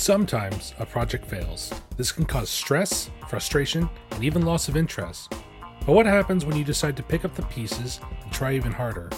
[0.00, 1.70] Sometimes a project fails.
[1.98, 5.30] This can cause stress, frustration, and even loss of interest.
[5.84, 9.10] But what happens when you decide to pick up the pieces and try even harder?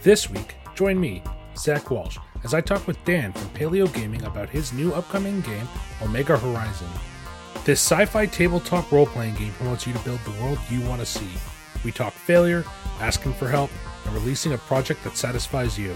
[0.00, 1.22] This week, join me,
[1.58, 5.68] Zach Walsh, as I talk with Dan from Paleo Gaming about his new upcoming game,
[6.00, 6.88] Omega Horizon.
[7.66, 11.00] This sci fi tabletop role playing game promotes you to build the world you want
[11.00, 11.28] to see.
[11.84, 12.64] We talk failure,
[12.98, 13.70] asking for help,
[14.06, 15.94] and releasing a project that satisfies you.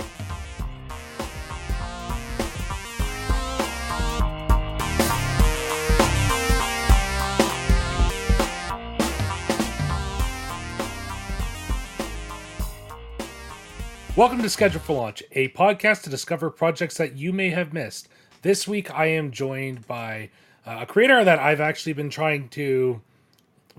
[14.18, 18.08] Welcome to Schedule for Launch, a podcast to discover projects that you may have missed.
[18.42, 20.30] This week, I am joined by
[20.66, 23.00] uh, a creator that I've actually been trying to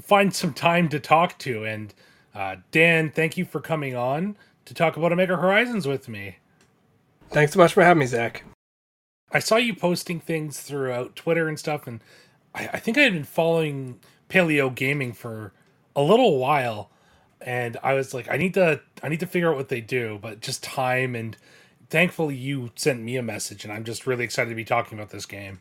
[0.02, 1.65] find some time to talk to.
[1.65, 1.93] And
[2.34, 6.38] uh, Dan, thank you for coming on to talk about Omega Horizons with me.
[7.31, 8.45] Thanks so much for having me, Zach.
[9.34, 11.99] I saw you posting things throughout Twitter and stuff, and
[12.55, 15.51] I, I think I had been following Paleo Gaming for
[15.98, 16.91] a little while
[17.41, 20.20] and I was like, I need to, I need to figure out what they do,
[20.22, 21.38] but just time and
[21.90, 25.12] thankfully you sent me a message, and I'm just really excited to be talking about
[25.12, 25.60] this game.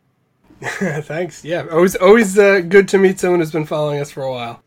[0.60, 1.44] Thanks.
[1.44, 4.62] Yeah, always, always uh, good to meet someone who's been following us for a while.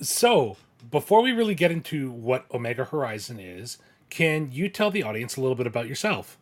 [0.00, 0.56] So,
[0.90, 3.78] before we really get into what Omega Horizon is,
[4.10, 6.38] can you tell the audience a little bit about yourself?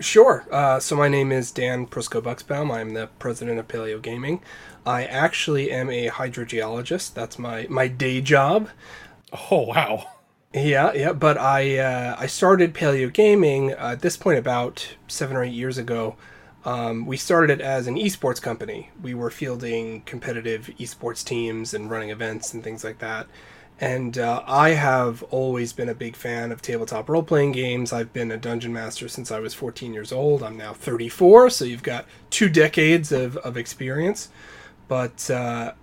[0.00, 0.46] Sure.
[0.52, 2.72] Uh, so my name is Dan Prisco Bucksbaum.
[2.72, 4.42] I'm the president of Paleo Gaming.
[4.86, 7.14] I actually am a hydrogeologist.
[7.14, 8.68] That's my my day job.
[9.50, 10.06] Oh wow.
[10.54, 11.12] Yeah, yeah.
[11.12, 15.52] But I uh, I started Paleo Gaming uh, at this point about seven or eight
[15.52, 16.16] years ago.
[16.64, 18.90] Um, we started it as an esports company.
[19.00, 23.26] We were fielding competitive esports teams and running events and things like that.
[23.80, 27.92] And uh, I have always been a big fan of tabletop role playing games.
[27.92, 30.42] I've been a dungeon master since I was 14 years old.
[30.42, 34.30] I'm now 34, so you've got two decades of, of experience.
[34.88, 35.74] But uh,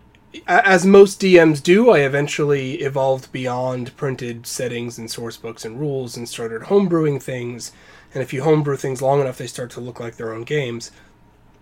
[0.47, 6.17] as most DMs do, I eventually evolved beyond printed settings and source books and rules
[6.17, 7.71] and started homebrewing things.
[8.13, 10.91] And if you homebrew things long enough, they start to look like their own games.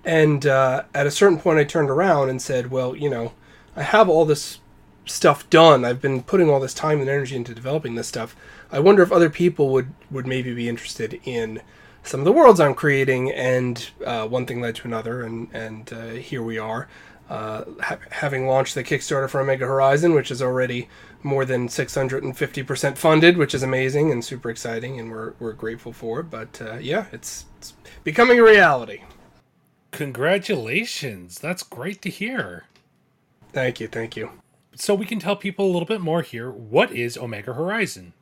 [0.06, 3.34] And uh, at a certain point, I turned around and said, well, you know,
[3.76, 4.60] I have all this
[5.06, 5.84] stuff done.
[5.84, 8.36] I've been putting all this time and energy into developing this stuff.
[8.72, 11.62] I wonder if other people would would maybe be interested in
[12.04, 13.32] some of the worlds I'm creating.
[13.32, 16.88] And uh, one thing led to another, and and uh, here we are,
[17.34, 20.88] uh, ha- having launched the Kickstarter for Omega Horizon, which is already
[21.24, 26.22] more than 650% funded, which is amazing and super exciting, and we're we're grateful for.
[26.22, 26.30] it.
[26.30, 27.74] But uh, yeah, it's, it's
[28.04, 29.02] becoming a reality.
[29.92, 31.40] Congratulations!
[31.40, 32.66] That's great to hear.
[33.52, 34.32] Thank you, thank you
[34.76, 36.52] so we can tell people a little bit more here.
[36.52, 38.14] What is Omega Horizon?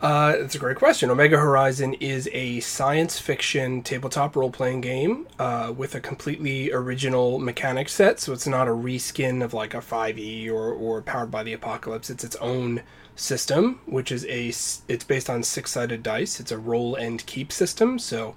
[0.00, 1.10] Uh, it's a great question.
[1.10, 7.38] Omega Horizon is a science fiction tabletop role playing game uh, with a completely original
[7.38, 8.18] mechanic set.
[8.18, 12.08] So it's not a reskin of like a 5e or, or Powered by the Apocalypse.
[12.08, 12.82] It's its own
[13.14, 14.48] system, which is a
[14.90, 16.40] it's based on six sided dice.
[16.40, 17.98] It's a roll and keep system.
[17.98, 18.36] So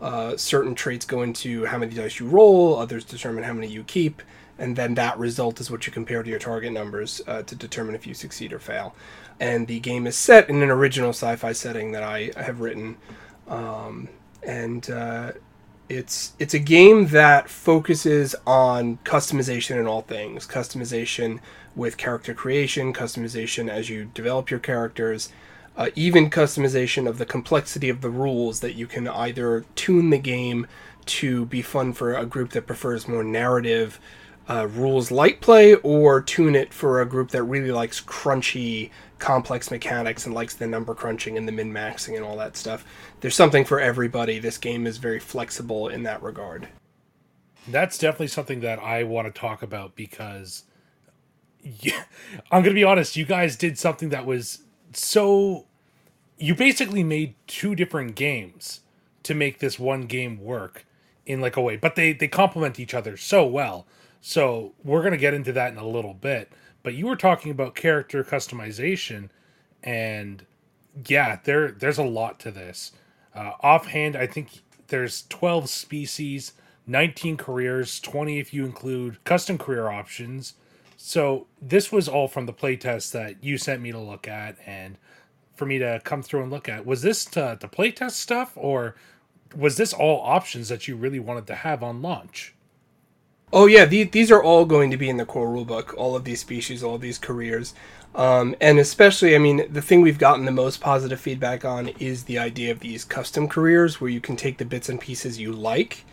[0.00, 3.82] uh, certain traits go into how many dice you roll, others determine how many you
[3.82, 4.22] keep
[4.60, 7.94] and then that result is what you compare to your target numbers uh, to determine
[7.94, 8.94] if you succeed or fail.
[9.40, 12.98] And the game is set in an original sci-fi setting that I have written,
[13.48, 14.08] um,
[14.42, 15.32] and uh,
[15.88, 21.40] it's it's a game that focuses on customization in all things, customization
[21.74, 25.30] with character creation, customization as you develop your characters.
[25.76, 30.18] Uh, even customization of the complexity of the rules that you can either tune the
[30.18, 30.66] game
[31.06, 33.98] to be fun for a group that prefers more narrative
[34.48, 38.90] uh, rules light play or tune it for a group that really likes crunchy,
[39.20, 42.84] complex mechanics and likes the number crunching and the min maxing and all that stuff.
[43.20, 44.38] There's something for everybody.
[44.38, 46.68] This game is very flexible in that regard.
[47.68, 50.64] That's definitely something that I want to talk about because
[51.62, 52.04] yeah,
[52.50, 55.66] I'm going to be honest, you guys did something that was so
[56.38, 58.80] you basically made two different games
[59.22, 60.86] to make this one game work
[61.26, 63.86] in like a way, but they they complement each other so well.
[64.22, 66.50] So we're going to get into that in a little bit.
[66.82, 69.28] But you were talking about character customization,
[69.82, 70.44] and
[71.06, 72.92] yeah, there there's a lot to this.
[73.34, 76.52] Uh, offhand, I think there's 12 species,
[76.86, 80.54] 19 careers, 20 if you include custom career options.
[80.96, 84.98] So this was all from the playtest that you sent me to look at and
[85.54, 86.84] for me to come through and look at.
[86.84, 88.96] Was this to, the playtest stuff or
[89.54, 92.54] was this all options that you really wanted to have on launch?
[93.52, 95.94] Oh yeah, the, these are all going to be in the core rulebook.
[95.96, 97.74] All of these species, all of these careers,
[98.14, 102.24] um, and especially, I mean, the thing we've gotten the most positive feedback on is
[102.24, 105.52] the idea of these custom careers, where you can take the bits and pieces you
[105.52, 106.04] like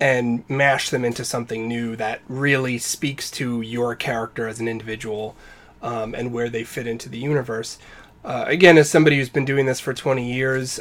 [0.00, 5.36] and mash them into something new that really speaks to your character as an individual
[5.82, 7.78] um, and where they fit into the universe.
[8.24, 10.80] Uh, again, as somebody who's been doing this for 20 years,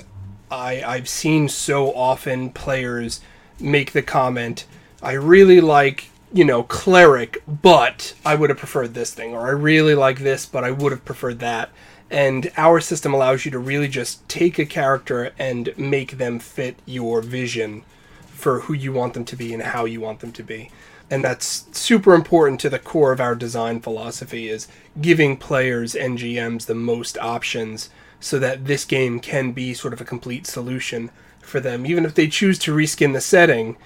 [0.49, 3.21] I, I've seen so often players
[3.59, 4.65] make the comment,
[5.05, 9.51] I really like, you know, cleric, but I would have preferred this thing, or I
[9.51, 11.69] really like this, but I would have preferred that.
[12.09, 16.77] And our system allows you to really just take a character and make them fit
[16.85, 17.83] your vision
[18.25, 20.71] for who you want them to be and how you want them to be.
[21.09, 24.67] And that's super important to the core of our design philosophy is
[24.99, 30.01] giving players and GMs the most options so that this game can be sort of
[30.01, 31.11] a complete solution
[31.41, 31.85] for them.
[31.85, 33.77] Even if they choose to reskin the setting,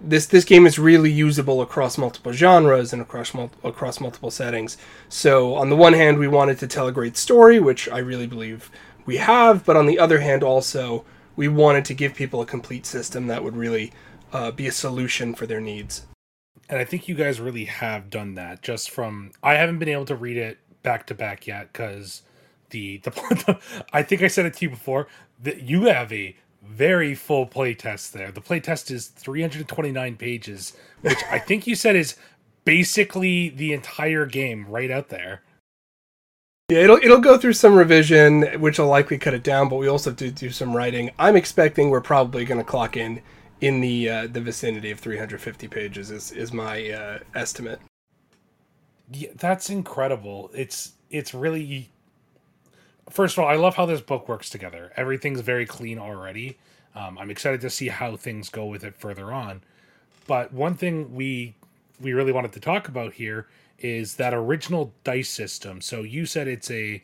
[0.00, 4.76] this this game is really usable across multiple genres and across mul- across multiple settings.
[5.08, 8.26] So on the one hand, we wanted to tell a great story, which I really
[8.26, 8.70] believe
[9.04, 11.04] we have, but on the other hand, also
[11.36, 13.92] we wanted to give people a complete system that would really
[14.32, 16.06] uh, be a solution for their needs.
[16.68, 18.62] And I think you guys really have done that.
[18.62, 22.22] Just from I haven't been able to read it back to back yet because
[22.70, 23.58] the, the
[23.92, 25.06] I think I said it to you before
[25.42, 26.36] that you have a
[26.68, 28.30] very full playtest there.
[28.30, 32.16] The playtest is 329 pages, which I think you said is
[32.64, 35.42] basically the entire game right out there.
[36.68, 39.68] Yeah, it'll it'll go through some revision, which will likely cut it down.
[39.68, 41.10] But we also have to do some writing.
[41.18, 43.22] I'm expecting we're probably going to clock in
[43.60, 46.10] in the uh, the vicinity of 350 pages.
[46.10, 47.80] Is is my uh, estimate.
[49.12, 50.50] Yeah, that's incredible.
[50.54, 51.90] It's it's really.
[53.10, 54.92] First of all, I love how this book works together.
[54.96, 56.58] Everything's very clean already.
[56.94, 59.62] Um, I'm excited to see how things go with it further on.
[60.26, 61.54] But one thing we
[62.00, 63.46] we really wanted to talk about here
[63.78, 65.80] is that original dice system.
[65.80, 67.02] So you said it's a,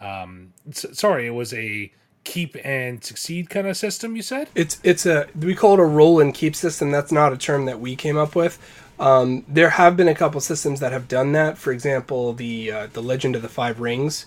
[0.00, 1.92] um, sorry, it was a
[2.24, 4.16] keep and succeed kind of system.
[4.16, 6.90] You said it's it's a we call it a roll and keep system.
[6.90, 8.58] That's not a term that we came up with.
[8.98, 11.58] Um, there have been a couple systems that have done that.
[11.58, 14.26] For example, the uh, the Legend of the Five Rings.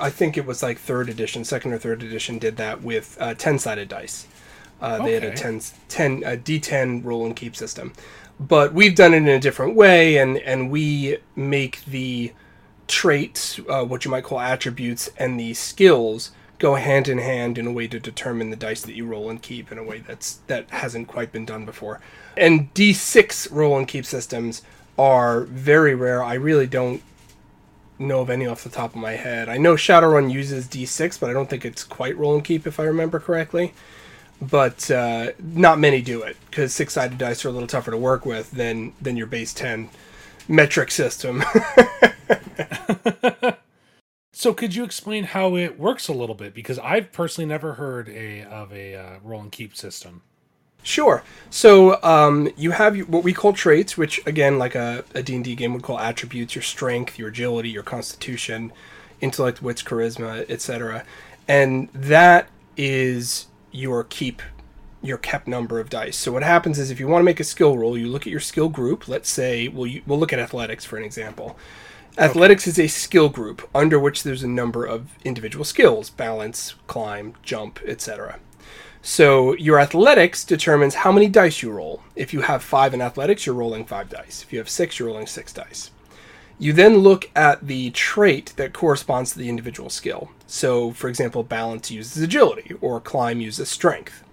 [0.00, 3.34] I think it was like third edition, second or third edition, did that with uh,
[3.34, 4.26] ten sided dice.
[4.78, 7.94] Uh, they had a 10, 10 a D10 roll and keep system
[8.38, 12.32] but we've done it in a different way, and and we make the
[12.86, 17.66] traits, uh, what you might call attributes, and the skills go hand in hand in
[17.66, 20.34] a way to determine the dice that you roll and keep in a way that's
[20.46, 22.00] that hasn't quite been done before.
[22.36, 24.62] And D6 roll and keep systems
[24.98, 26.22] are very rare.
[26.22, 27.02] I really don't
[27.98, 29.48] know of any off the top of my head.
[29.48, 32.78] I know Shadowrun uses D6, but I don't think it's quite roll and keep if
[32.78, 33.72] I remember correctly
[34.40, 37.96] but uh, not many do it because six sided dice are a little tougher to
[37.96, 39.88] work with than than your base ten
[40.48, 41.42] metric system.
[44.32, 46.54] so, could you explain how it works a little bit?
[46.54, 50.22] Because I've personally never heard a of a uh, roll and keep system.
[50.86, 51.24] Sure.
[51.50, 55.72] So um, you have what we call traits, which again, like a, a D&D game
[55.74, 58.72] would call attributes, your strength, your agility, your constitution,
[59.20, 61.04] intellect, wits, charisma, etc.
[61.48, 64.42] And that is your keep
[65.02, 66.16] your kept number of dice.
[66.16, 68.30] So what happens is if you want to make a skill roll, you look at
[68.30, 69.08] your skill group.
[69.08, 71.58] Let's say we'll we'll look at athletics for an example.
[72.16, 72.70] Athletics okay.
[72.70, 77.80] is a skill group under which there's a number of individual skills: balance, climb, jump,
[77.84, 78.38] etc.
[79.06, 82.02] So your athletics determines how many dice you roll.
[82.16, 84.42] If you have five in athletics, you're rolling five dice.
[84.42, 85.92] If you have six, you're rolling six dice.
[86.58, 90.32] You then look at the trait that corresponds to the individual skill.
[90.48, 94.24] So, for example, balance uses agility, or climb uses strength.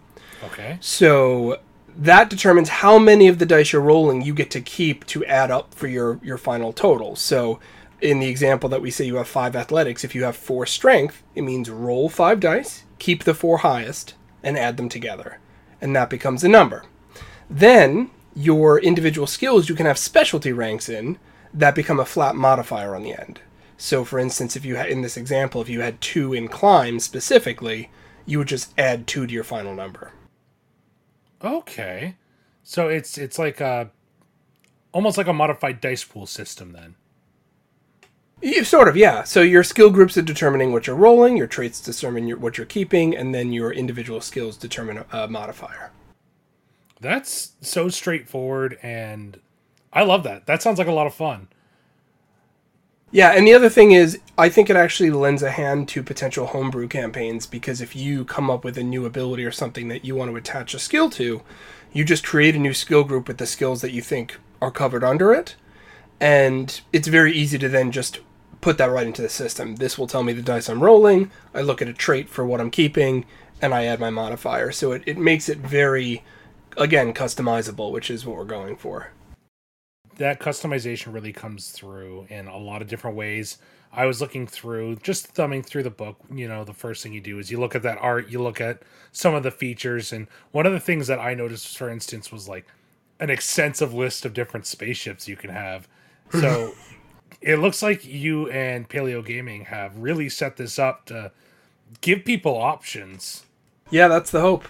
[0.44, 0.80] Okay.
[0.82, 1.60] So
[1.96, 5.52] that determines how many of the dice you're rolling you get to keep to add
[5.52, 7.16] up for your your final total.
[7.16, 7.60] So,
[8.02, 11.22] in the example that we say you have five athletics, if you have four strength,
[11.36, 15.40] it means roll five dice, keep the four highest, and add them together,
[15.82, 16.84] and that becomes a number.
[17.50, 21.18] Then your individual skills you can have specialty ranks in
[21.54, 23.40] that become a flat modifier on the end.
[23.78, 27.00] So, for instance, if you had in this example, if you had two in climb
[27.00, 27.90] specifically,
[28.26, 30.12] you would just add two to your final number.
[31.44, 32.16] Okay,
[32.64, 33.92] so it's it's like a
[34.94, 36.96] almost like a modified dice pool system then.
[38.44, 39.24] You, sort of, yeah.
[39.24, 42.66] So your skill groups are determining what you're rolling, your traits determine your, what you're
[42.66, 45.92] keeping, and then your individual skills determine a, a modifier.
[47.00, 49.40] That's so straightforward and
[49.94, 50.46] I love that.
[50.46, 51.48] That sounds like a lot of fun.
[53.12, 56.48] Yeah, and the other thing is, I think it actually lends a hand to potential
[56.48, 60.16] homebrew campaigns because if you come up with a new ability or something that you
[60.16, 61.44] want to attach a skill to,
[61.94, 65.04] you just create a new skill group with the skills that you think are covered
[65.04, 65.56] under it,
[66.20, 68.20] and it's very easy to then just
[68.64, 69.76] put that right into the system.
[69.76, 71.30] This will tell me the dice I'm rolling.
[71.54, 73.26] I look at a trait for what I'm keeping,
[73.62, 74.72] and I add my modifier.
[74.72, 76.24] So it, it makes it very,
[76.78, 79.12] again, customizable, which is what we're going for.
[80.18, 83.58] That customization really comes through in a lot of different ways.
[83.92, 86.18] I was looking through, just thumbing through the book.
[86.34, 88.62] You know, the first thing you do is you look at that art, you look
[88.62, 90.14] at some of the features.
[90.14, 92.66] And one of the things that I noticed, for instance, was like
[93.20, 95.90] an extensive list of different spaceships you can have.
[96.32, 96.74] So
[97.44, 101.32] it looks like you and Paleo Gaming have really set this up to
[102.00, 103.46] give people options.
[103.90, 104.64] Yeah, that's the hope.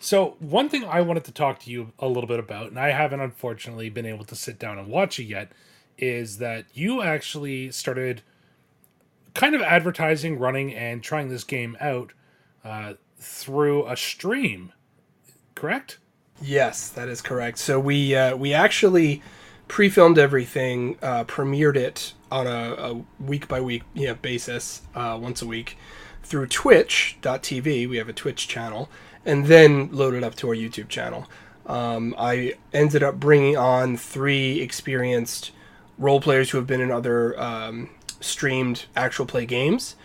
[0.00, 2.90] So, one thing I wanted to talk to you a little bit about, and I
[2.90, 5.52] haven't unfortunately been able to sit down and watch it yet,
[5.98, 8.22] is that you actually started
[9.34, 12.12] kind of advertising, running, and trying this game out
[12.64, 14.72] uh, through a stream,
[15.54, 15.98] correct?
[16.40, 17.58] Yes, that is correct.
[17.58, 19.22] So we uh, we actually
[19.68, 25.18] pre-filmed everything, uh, premiered it on a, a week by week you know, basis, uh,
[25.20, 25.76] once a week,
[26.22, 27.88] through Twitch.tv.
[27.88, 28.88] We have a Twitch channel,
[29.24, 31.26] and then loaded up to our YouTube channel.
[31.66, 35.50] Um, I ended up bringing on three experienced
[35.98, 37.90] role players who have been in other um,
[38.20, 39.96] streamed actual play games.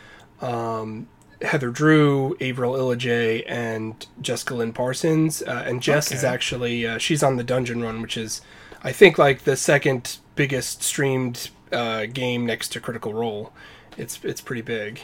[0.41, 1.07] Um,
[1.41, 5.41] Heather Drew, Avril Illijay, and Jessica Lynn Parsons.
[5.41, 6.15] Uh, and Jess okay.
[6.15, 8.41] is actually uh, she's on the Dungeon Run, which is
[8.83, 13.51] I think like the second biggest streamed uh, game next to Critical Role.
[13.97, 15.01] It's it's pretty big.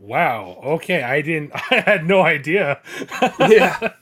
[0.00, 0.60] Wow.
[0.64, 1.52] Okay, I didn't.
[1.70, 2.80] I had no idea.
[3.40, 3.92] yeah.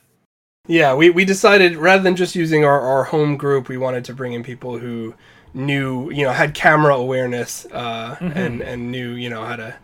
[0.67, 4.13] Yeah, we, we decided rather than just using our, our home group, we wanted to
[4.13, 5.15] bring in people who
[5.53, 8.37] knew, you know, had camera awareness uh, mm-hmm.
[8.37, 9.75] and and knew, you know, how to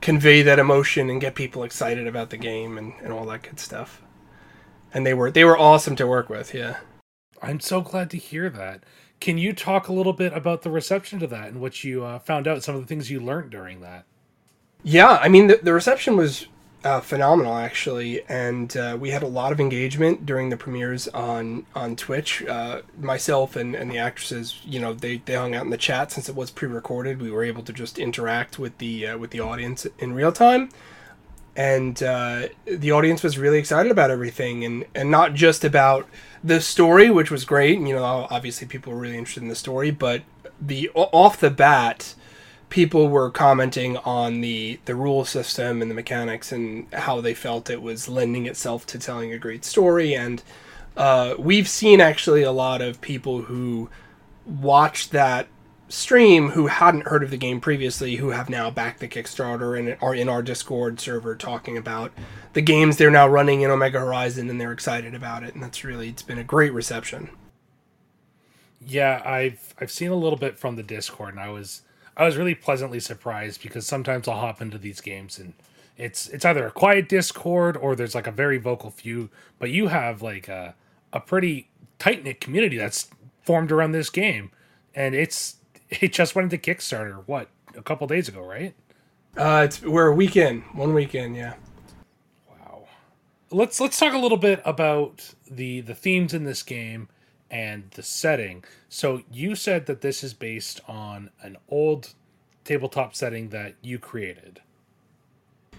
[0.00, 3.60] convey that emotion and get people excited about the game and, and all that good
[3.60, 4.02] stuff.
[4.94, 6.78] And they were they were awesome to work with, yeah.
[7.42, 8.82] I'm so glad to hear that.
[9.20, 12.18] Can you talk a little bit about the reception to that and what you uh,
[12.20, 14.04] found out, some of the things you learned during that?
[14.84, 16.46] Yeah, I mean, the, the reception was
[16.84, 21.66] uh, phenomenal, actually, and uh, we had a lot of engagement during the premieres on
[21.74, 22.44] on Twitch.
[22.44, 26.12] Uh, myself and, and the actresses, you know, they, they hung out in the chat
[26.12, 27.20] since it was pre-recorded.
[27.20, 30.70] We were able to just interact with the uh, with the audience in real time,
[31.58, 36.08] and uh, the audience was really excited about everything, and and not just about
[36.42, 37.80] the story, which was great.
[37.80, 40.22] You know, obviously people were really interested in the story, but
[40.60, 42.14] the off the bat,
[42.70, 47.68] people were commenting on the the rule system and the mechanics and how they felt
[47.68, 50.14] it was lending itself to telling a great story.
[50.14, 50.40] And
[50.96, 53.90] uh, we've seen actually a lot of people who
[54.46, 55.48] watched that
[55.88, 59.96] stream who hadn't heard of the game previously who have now backed the Kickstarter and
[60.02, 62.12] are in our Discord server talking about
[62.52, 65.84] the games they're now running in Omega Horizon and they're excited about it and that's
[65.84, 67.30] really it's been a great reception.
[68.80, 71.82] Yeah, I've I've seen a little bit from the Discord and I was
[72.16, 75.54] I was really pleasantly surprised because sometimes I'll hop into these games and
[75.98, 79.88] it's it's either a quiet Discord or there's like a very vocal few, but you
[79.88, 80.74] have like a
[81.12, 81.68] a pretty
[81.98, 83.08] tight knit community that's
[83.42, 84.50] formed around this game,
[84.94, 85.57] and it's
[86.00, 87.22] it just went into Kickstarter.
[87.26, 88.74] What a couple days ago, right?
[89.36, 91.54] Uh, it's we're a weekend, one weekend, yeah.
[92.48, 92.86] Wow.
[93.50, 97.08] Let's let's talk a little bit about the the themes in this game
[97.50, 98.64] and the setting.
[98.88, 102.14] So you said that this is based on an old
[102.64, 104.60] tabletop setting that you created.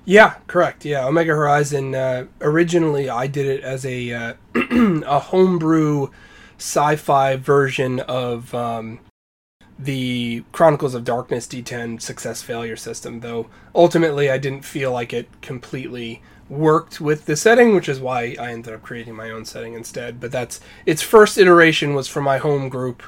[0.06, 0.86] Yeah, correct.
[0.86, 1.94] Yeah, Omega Horizon.
[1.94, 6.08] Uh, originally, I did it as a uh, a homebrew
[6.58, 9.00] sci-fi version of um,
[9.80, 15.30] the Chronicles of Darkness D10 success failure system, though ultimately I didn't feel like it
[15.42, 19.74] completely worked with the setting, which is why I ended up creating my own setting
[19.74, 20.20] instead.
[20.20, 23.02] But that's its first iteration was for my home group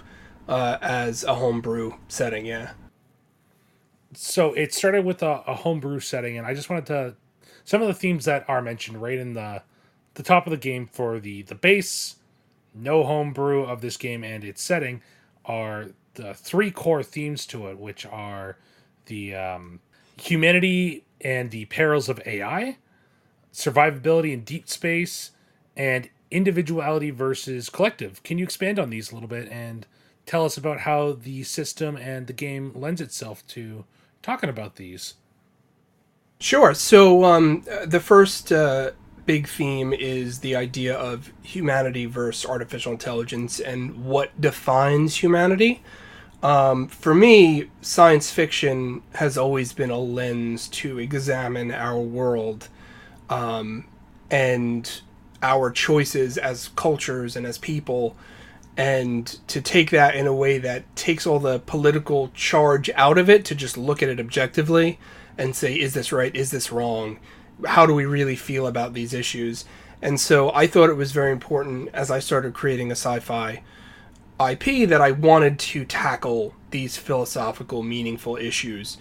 [0.48, 2.72] uh, as a homebrew setting, yeah.
[4.14, 7.16] So it started with a, a homebrew setting, and I just wanted to
[7.66, 9.64] some of the themes that are mentioned right in the
[10.14, 12.18] the top of the game for the the base,
[12.74, 15.02] no homebrew of this game and its setting
[15.46, 18.58] are the three core themes to it, which are
[19.06, 19.80] the um,
[20.20, 22.78] humanity and the perils of AI,
[23.54, 25.32] survivability in deep space,
[25.76, 28.24] and individuality versus collective.
[28.24, 29.86] Can you expand on these a little bit and
[30.26, 33.86] tell us about how the system and the game lends itself to
[34.22, 35.16] talking about these?
[36.40, 36.74] Sure.
[36.74, 38.92] So um, the first uh,
[39.26, 45.84] big theme is the idea of humanity versus artificial intelligence and what defines humanity.
[46.44, 52.68] Um, for me, science fiction has always been a lens to examine our world
[53.30, 53.86] um,
[54.30, 55.02] and
[55.44, 58.16] our choices as cultures and as people
[58.78, 63.30] and to take that in a way that takes all the political charge out of
[63.30, 64.98] it to just look at it objectively
[65.38, 66.36] and say is this right?
[66.36, 67.20] Is this wrong?
[67.66, 69.66] How do we really feel about these issues?
[70.02, 73.62] And so i thought it was very important as i started creating a sci-fi
[74.50, 78.98] ip that i wanted to tackle these philosophical meaningful issues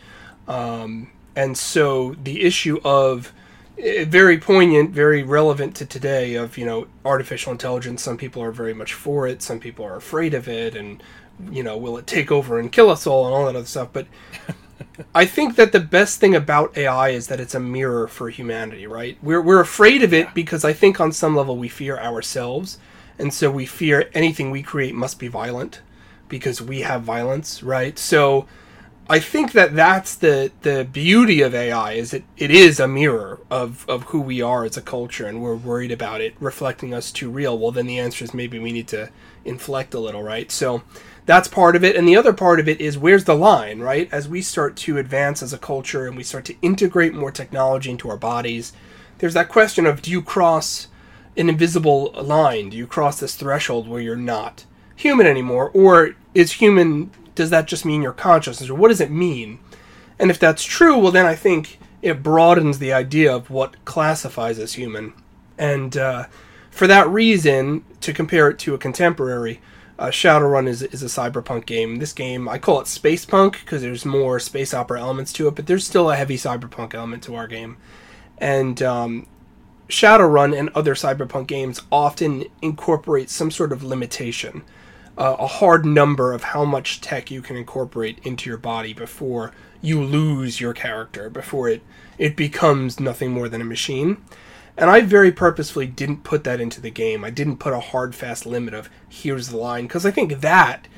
[0.49, 3.32] um, and so the issue of
[3.78, 8.02] eh, very poignant, very relevant to today of, you know, artificial intelligence.
[8.02, 11.02] Some people are very much for it, some people are afraid of it, and,
[11.50, 13.90] you know, will it take over and kill us all and all that other stuff.
[13.92, 14.06] But
[15.14, 18.87] I think that the best thing about AI is that it's a mirror for humanity,
[18.87, 19.16] right?
[19.23, 22.78] We're, we're afraid of it because I think on some level we fear ourselves.
[23.20, 25.82] And so we fear anything we create must be violent
[26.28, 27.98] because we have violence, right?
[27.98, 28.46] So
[29.10, 33.40] I think that that's the the beauty of AI is it it is a mirror
[33.50, 37.10] of of who we are as a culture, and we're worried about it reflecting us
[37.10, 37.58] too real.
[37.58, 39.10] Well, then the answer is maybe we need to
[39.44, 40.50] inflect a little, right?
[40.50, 40.82] So
[41.26, 44.08] that's part of it, and the other part of it is where's the line, right?
[44.12, 47.90] As we start to advance as a culture and we start to integrate more technology
[47.90, 48.72] into our bodies,
[49.18, 50.86] there's that question of do you cross
[51.37, 52.70] an invisible line?
[52.70, 54.64] Do you cross this threshold where you're not
[54.96, 58.68] human anymore, or is human does that just mean your consciousness?
[58.68, 59.58] Or what does it mean?
[60.18, 64.58] And if that's true well then i think it broadens the idea of what classifies
[64.58, 65.12] as human.
[65.58, 66.26] And uh,
[66.70, 69.60] for that reason to compare it to a contemporary
[69.99, 71.96] uh, shadowrun is, is a cyberpunk game.
[71.96, 75.54] This game i call it space punk because there's more space opera elements to it
[75.54, 77.78] but there's still a heavy cyberpunk element to our game.
[78.38, 79.26] And um,
[79.90, 84.62] shadowrun and other cyberpunk games often incorporate some sort of limitation
[85.20, 89.52] uh, a hard number of how much tech you can incorporate into your body before
[89.82, 91.82] you lose your character, before it
[92.16, 94.23] it becomes nothing more than a machine.
[94.76, 97.23] And I very purposefully didn't put that into the game.
[97.23, 100.88] I didn't put a hard fast limit of here's the line because I think that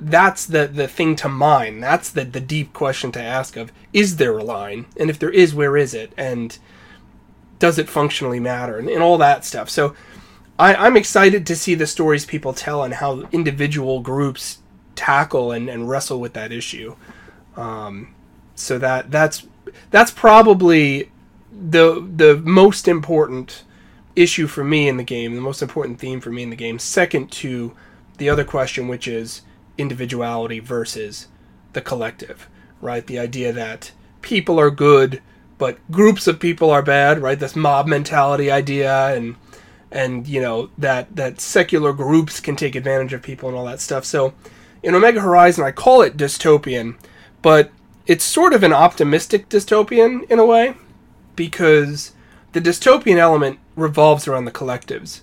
[0.00, 1.80] that's the the thing to mine.
[1.80, 4.86] That's the the deep question to ask of is there a line?
[4.96, 6.12] And if there is, where is it?
[6.16, 6.56] And
[7.58, 8.78] does it functionally matter?
[8.78, 9.70] And, and all that stuff.
[9.70, 9.94] So
[10.58, 14.58] I, I'm excited to see the stories people tell and how individual groups
[14.94, 16.96] tackle and, and wrestle with that issue.
[17.56, 18.14] Um,
[18.54, 19.46] so that that's
[19.90, 21.10] that's probably
[21.52, 23.64] the the most important
[24.16, 26.78] issue for me in the game, the most important theme for me in the game.
[26.78, 27.74] Second to
[28.18, 29.42] the other question, which is
[29.76, 31.28] individuality versus
[31.72, 32.48] the collective,
[32.80, 33.06] right?
[33.06, 35.22] The idea that people are good,
[35.58, 37.38] but groups of people are bad, right?
[37.38, 39.36] This mob mentality idea and
[39.90, 43.80] and you know that that secular groups can take advantage of people and all that
[43.80, 44.04] stuff.
[44.04, 44.34] So
[44.82, 46.96] in Omega Horizon, I call it dystopian,
[47.42, 47.70] but
[48.06, 50.74] it's sort of an optimistic dystopian in a way
[51.36, 52.12] because
[52.52, 55.20] the dystopian element revolves around the collectives.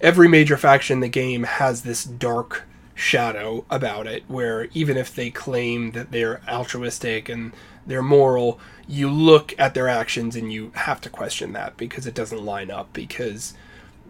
[0.00, 5.14] Every major faction in the game has this dark shadow about it where even if
[5.14, 7.52] they claim that they're altruistic and
[7.86, 12.14] they're moral, you look at their actions and you have to question that because it
[12.14, 13.54] doesn't line up because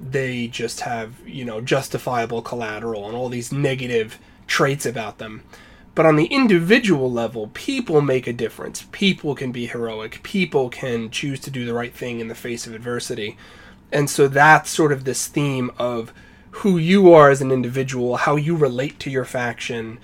[0.00, 5.42] they just have, you know, justifiable collateral and all these negative traits about them.
[5.94, 8.86] But on the individual level, people make a difference.
[8.90, 10.22] People can be heroic.
[10.24, 13.36] People can choose to do the right thing in the face of adversity.
[13.92, 16.12] And so that's sort of this theme of
[16.50, 19.98] who you are as an individual, how you relate to your faction,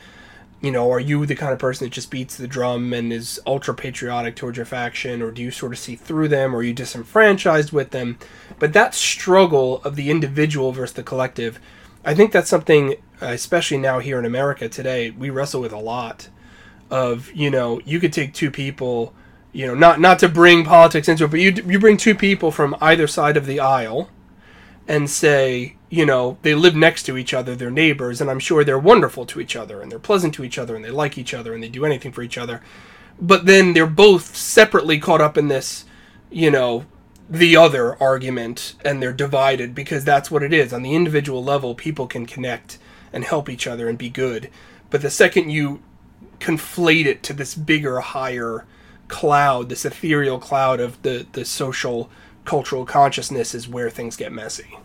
[0.61, 3.41] you know, are you the kind of person that just beats the drum and is
[3.47, 6.63] ultra patriotic towards your faction, or do you sort of see through them, or are
[6.63, 8.19] you disenfranchised with them?
[8.59, 11.59] But that struggle of the individual versus the collective,
[12.05, 16.29] I think that's something, especially now here in America today, we wrestle with a lot.
[16.91, 19.15] Of you know, you could take two people,
[19.53, 22.51] you know, not not to bring politics into it, but you you bring two people
[22.51, 24.11] from either side of the aisle,
[24.91, 28.65] and say, you know, they live next to each other, they're neighbors, and I'm sure
[28.65, 31.33] they're wonderful to each other, and they're pleasant to each other, and they like each
[31.33, 32.61] other, and they do anything for each other.
[33.21, 35.85] But then they're both separately caught up in this,
[36.29, 36.87] you know,
[37.29, 40.73] the other argument, and they're divided because that's what it is.
[40.73, 42.77] On the individual level, people can connect
[43.13, 44.51] and help each other and be good.
[44.91, 45.83] But the second you
[46.41, 48.67] conflate it to this bigger, higher
[49.07, 52.11] cloud, this ethereal cloud of the, the social
[52.45, 54.79] cultural consciousness is where things get messy.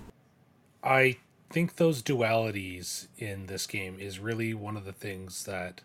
[0.84, 1.18] I
[1.50, 5.82] think those dualities in this game is really one of the things that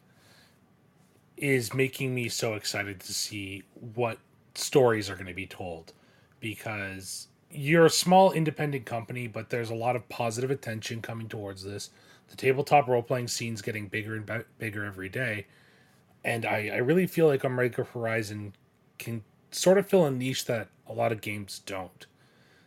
[1.36, 3.62] is making me so excited to see
[3.94, 4.18] what
[4.54, 5.92] stories are going to be told.
[6.40, 11.64] Because you're a small independent company but there's a lot of positive attention coming towards
[11.64, 11.90] this.
[12.28, 15.46] The tabletop role-playing scene's getting bigger and bigger every day.
[16.24, 18.54] And I, I really feel like Omega Horizon
[18.98, 22.06] can sort of fill a niche that a lot of games don't.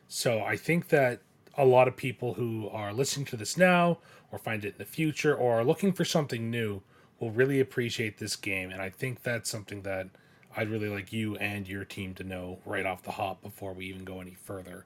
[0.07, 1.21] So I think that
[1.57, 3.99] a lot of people who are listening to this now
[4.31, 6.81] or find it in the future or are looking for something new
[7.19, 8.69] will really appreciate this game.
[8.71, 10.07] And I think that's something that
[10.55, 13.85] I'd really like you and your team to know right off the hop before we
[13.85, 14.85] even go any further.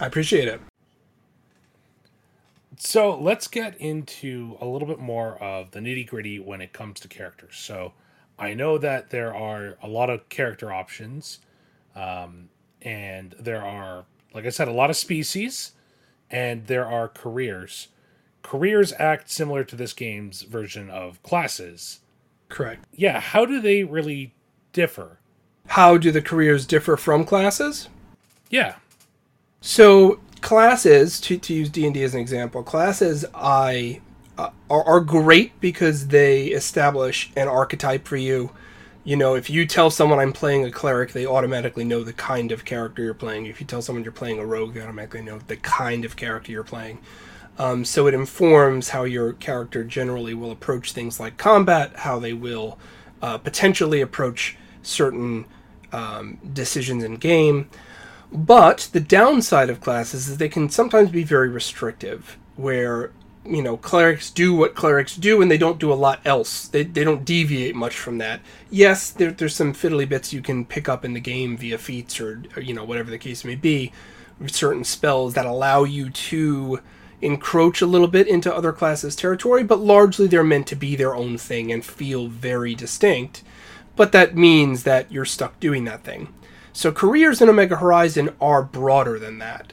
[0.00, 0.60] I appreciate it.
[2.78, 7.00] So let's get into a little bit more of the nitty gritty when it comes
[7.00, 7.56] to characters.
[7.56, 7.94] So
[8.38, 11.38] I know that there are a lot of character options,
[11.94, 12.48] um,
[12.82, 15.72] and there are, like I said, a lot of species,
[16.30, 17.88] and there are careers.
[18.42, 22.00] Careers act similar to this game's version of classes.
[22.48, 22.84] Correct.
[22.92, 24.34] Yeah, how do they really
[24.72, 25.18] differ?
[25.68, 27.88] How do the careers differ from classes?
[28.50, 28.76] Yeah.
[29.60, 34.00] So classes, to, to use D and D as an example, classes I
[34.38, 38.50] uh, are, are great because they establish an archetype for you.
[39.04, 42.50] You know, if you tell someone I'm playing a cleric, they automatically know the kind
[42.50, 43.46] of character you're playing.
[43.46, 46.50] If you tell someone you're playing a rogue, they automatically know the kind of character
[46.50, 46.98] you're playing.
[47.58, 52.32] Um, so it informs how your character generally will approach things like combat, how they
[52.32, 52.78] will
[53.22, 55.46] uh, potentially approach certain
[55.92, 57.70] um, decisions in game.
[58.32, 63.12] But the downside of classes is they can sometimes be very restrictive, where
[63.48, 66.68] you know clerics do what clerics do and they don't do a lot else.
[66.68, 68.40] They, they don't deviate much from that.
[68.70, 72.20] Yes, there, there's some fiddly bits you can pick up in the game via feats
[72.20, 73.92] or, or you know whatever the case may be,
[74.46, 76.80] certain spells that allow you to
[77.22, 81.14] encroach a little bit into other classes' territory, but largely they're meant to be their
[81.14, 83.42] own thing and feel very distinct.
[83.96, 86.32] But that means that you're stuck doing that thing.
[86.72, 89.72] So careers in Omega Horizon are broader than that.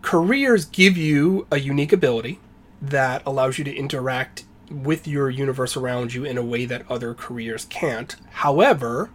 [0.00, 2.38] Careers give you a unique ability
[2.90, 7.14] that allows you to interact with your universe around you in a way that other
[7.14, 8.16] careers can't.
[8.30, 9.10] However,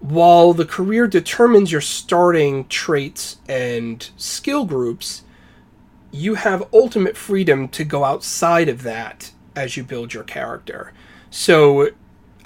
[0.00, 5.22] while the career determines your starting traits and skill groups,
[6.10, 10.92] you have ultimate freedom to go outside of that as you build your character.
[11.30, 11.90] So,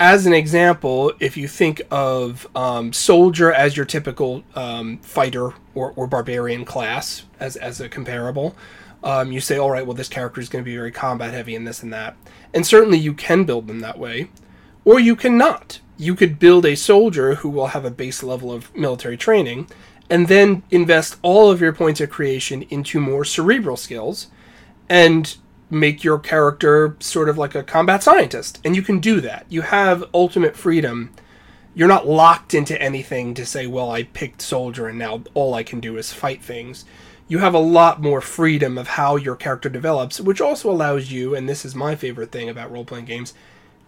[0.01, 5.93] as an example, if you think of um, soldier as your typical um, fighter or,
[5.95, 8.57] or, barbarian class as, as a comparable,
[9.05, 11.55] um, you say, all right, well, this character is going to be very combat heavy
[11.55, 12.17] and this and that.
[12.55, 14.31] And certainly you can build them that way,
[14.85, 15.81] or you cannot.
[15.99, 19.69] You could build a soldier who will have a base level of military training
[20.11, 24.29] and then invest all of your points of creation into more cerebral skills
[24.89, 25.37] and
[25.71, 28.59] make your character sort of like a combat scientist.
[28.65, 29.47] And you can do that.
[29.49, 31.13] You have ultimate freedom.
[31.75, 35.63] You're not locked into anything to say, well, I picked soldier and now all I
[35.63, 36.85] can do is fight things.
[37.27, 41.35] You have a lot more freedom of how your character develops, which also allows you,
[41.35, 43.33] and this is my favorite thing about role playing games,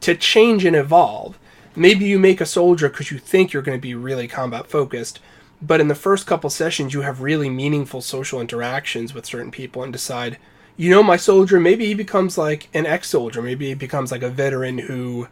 [0.01, 1.39] to change and evolve.
[1.75, 5.21] Maybe you make a soldier because you think you're going to be really combat focused,
[5.61, 9.83] but in the first couple sessions, you have really meaningful social interactions with certain people
[9.83, 10.39] and decide,
[10.77, 13.43] you know, my soldier, maybe he becomes like an ex soldier.
[13.43, 15.29] Maybe he becomes like a veteran who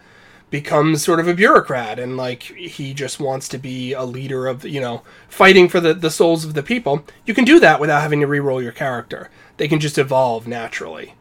[0.50, 4.64] becomes sort of a bureaucrat and like he just wants to be a leader of,
[4.64, 7.04] you know, fighting for the, the souls of the people.
[7.26, 9.30] You can do that without having to re-roll your character.
[9.56, 11.14] They can just evolve naturally.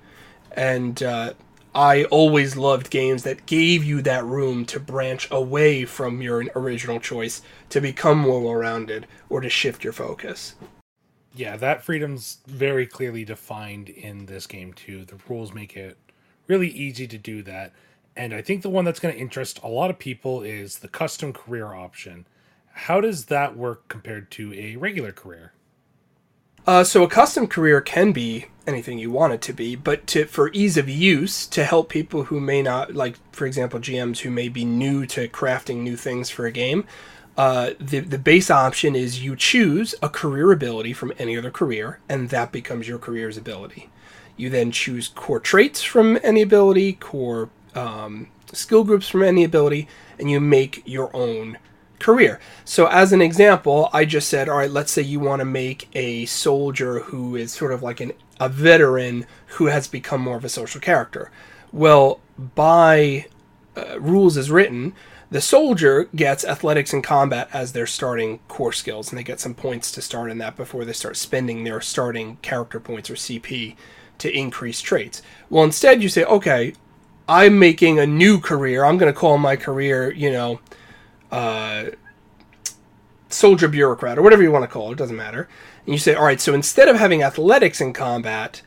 [0.52, 1.34] And uh,
[1.74, 7.00] I always loved games that gave you that room to branch away from your original
[7.00, 10.54] choice to become more well rounded or to shift your focus.
[11.36, 15.04] Yeah, that freedom's very clearly defined in this game too.
[15.04, 15.98] The rules make it
[16.48, 17.74] really easy to do that.
[18.15, 20.88] And I think the one that's going to interest a lot of people is the
[20.88, 22.28] custom career option.
[22.73, 25.54] How does that work compared to a regular career?
[26.65, 30.26] Uh, so a custom career can be anything you want it to be, but to
[30.26, 34.30] for ease of use to help people who may not like, for example, GMs who
[34.30, 36.86] may be new to crafting new things for a game.
[37.36, 41.99] Uh, the the base option is you choose a career ability from any other career,
[42.08, 43.89] and that becomes your career's ability.
[44.38, 49.88] You then choose core traits from any ability, core um, skill groups from any ability,
[50.20, 51.58] and you make your own
[52.00, 52.40] career.
[52.66, 55.90] So, as an example, I just said, all right, let's say you want to make
[55.94, 60.46] a soldier who is sort of like an, a veteran who has become more of
[60.46, 61.32] a social character.
[61.72, 63.28] Well, by
[63.76, 64.94] uh, rules as written,
[65.32, 69.56] the soldier gets athletics and combat as their starting core skills, and they get some
[69.56, 73.76] points to start in that before they start spending their starting character points or CP
[74.20, 75.24] to increase traits.
[75.50, 76.74] Well, instead, you say, okay,
[77.28, 78.84] I'm making a new career.
[78.84, 80.60] I'm going to call my career, you know,
[81.32, 81.86] uh,
[83.30, 85.50] soldier bureaucrat or whatever you want to call it, it doesn't matter.
[85.86, 88.62] And you say, all right, so instead of having athletics in combat,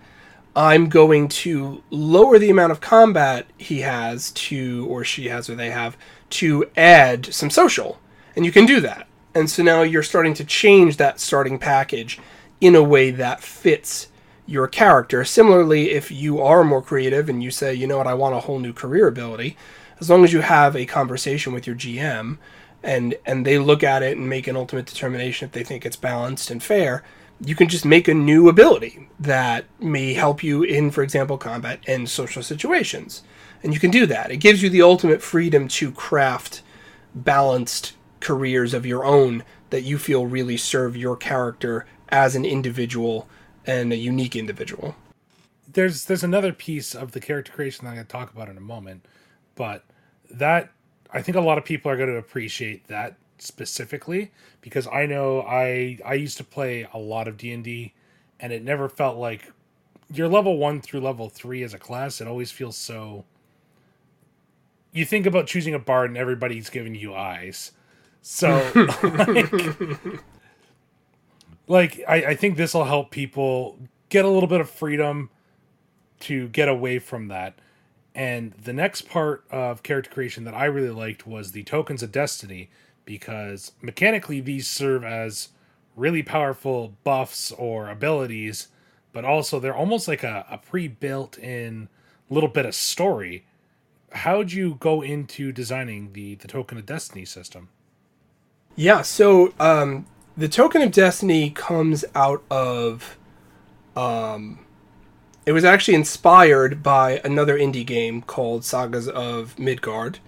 [0.55, 5.55] I'm going to lower the amount of combat he has to, or she has, or
[5.55, 5.97] they have,
[6.31, 8.01] to add some social.
[8.35, 9.07] And you can do that.
[9.35, 12.19] And so now you're starting to change that starting package
[12.61, 14.09] in a way that fits
[14.47, 15.25] your character.
[15.25, 18.41] Similarly, if you are more creative and you say, you know what, I want a
[18.41, 19.57] whole new career ability,
[20.01, 22.39] as long as you have a conversation with your GM
[22.83, 25.97] and and they look at it and make an ultimate determination if they think it's
[25.97, 27.03] balanced and fair,
[27.41, 31.81] you can just make a new ability that may help you in, for example, combat
[31.87, 33.23] and social situations.
[33.63, 34.31] And you can do that.
[34.31, 36.63] It gives you the ultimate freedom to craft
[37.15, 43.29] balanced careers of your own that you feel really serve your character as an individual
[43.67, 44.95] and a unique individual.
[45.71, 48.57] There's there's another piece of the character creation that I'm going to talk about in
[48.57, 49.05] a moment,
[49.55, 49.85] but
[50.31, 50.71] that
[51.13, 55.43] I think a lot of people are going to appreciate that specifically because I know
[55.43, 57.93] I I used to play a lot of D&D
[58.41, 59.53] and it never felt like
[60.11, 63.25] your level 1 through level 3 as a class it always feels so
[64.97, 67.73] you think about choosing a bard and everybody's giving you eyes.
[68.23, 69.53] So like,
[71.69, 75.31] like I, I think this will help people get a little bit of freedom
[76.21, 77.55] to get away from that.
[78.15, 82.13] And the next part of character creation that I really liked was the tokens of
[82.13, 82.71] destiny,
[83.05, 85.51] because mechanically these serve as
[85.95, 88.69] really powerful buffs or abilities,
[89.13, 91.89] but also they're almost like a, a pre built in
[92.31, 93.45] little bit of story.
[94.13, 97.69] How'd you go into designing the, the token of destiny system?
[98.77, 103.17] Yeah, so um, the token of destiny comes out of
[103.97, 104.59] um
[105.47, 110.19] it was actually inspired by another indie game called Sagas of Midgard,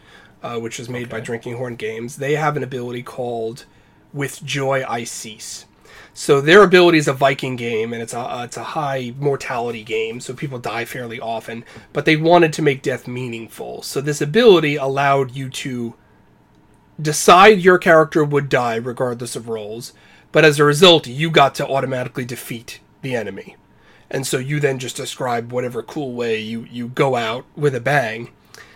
[0.45, 1.17] uh, which was made okay.
[1.17, 2.19] by Drinking Horn Games.
[2.19, 3.65] They have an ability called
[4.13, 5.65] With Joy I Cease.
[6.15, 9.83] So their ability is a Viking game, and it's a uh, it's a high mortality
[9.83, 11.65] game, so people die fairly often.
[11.93, 15.95] But they wanted to make death meaningful, so this ability allowed you to
[17.01, 19.93] decide your character would die regardless of rolls,
[20.33, 23.57] but as a result, you got to automatically defeat the enemy.
[24.11, 27.81] And so you then just describe whatever cool way you, you go out with a
[27.81, 28.31] bang.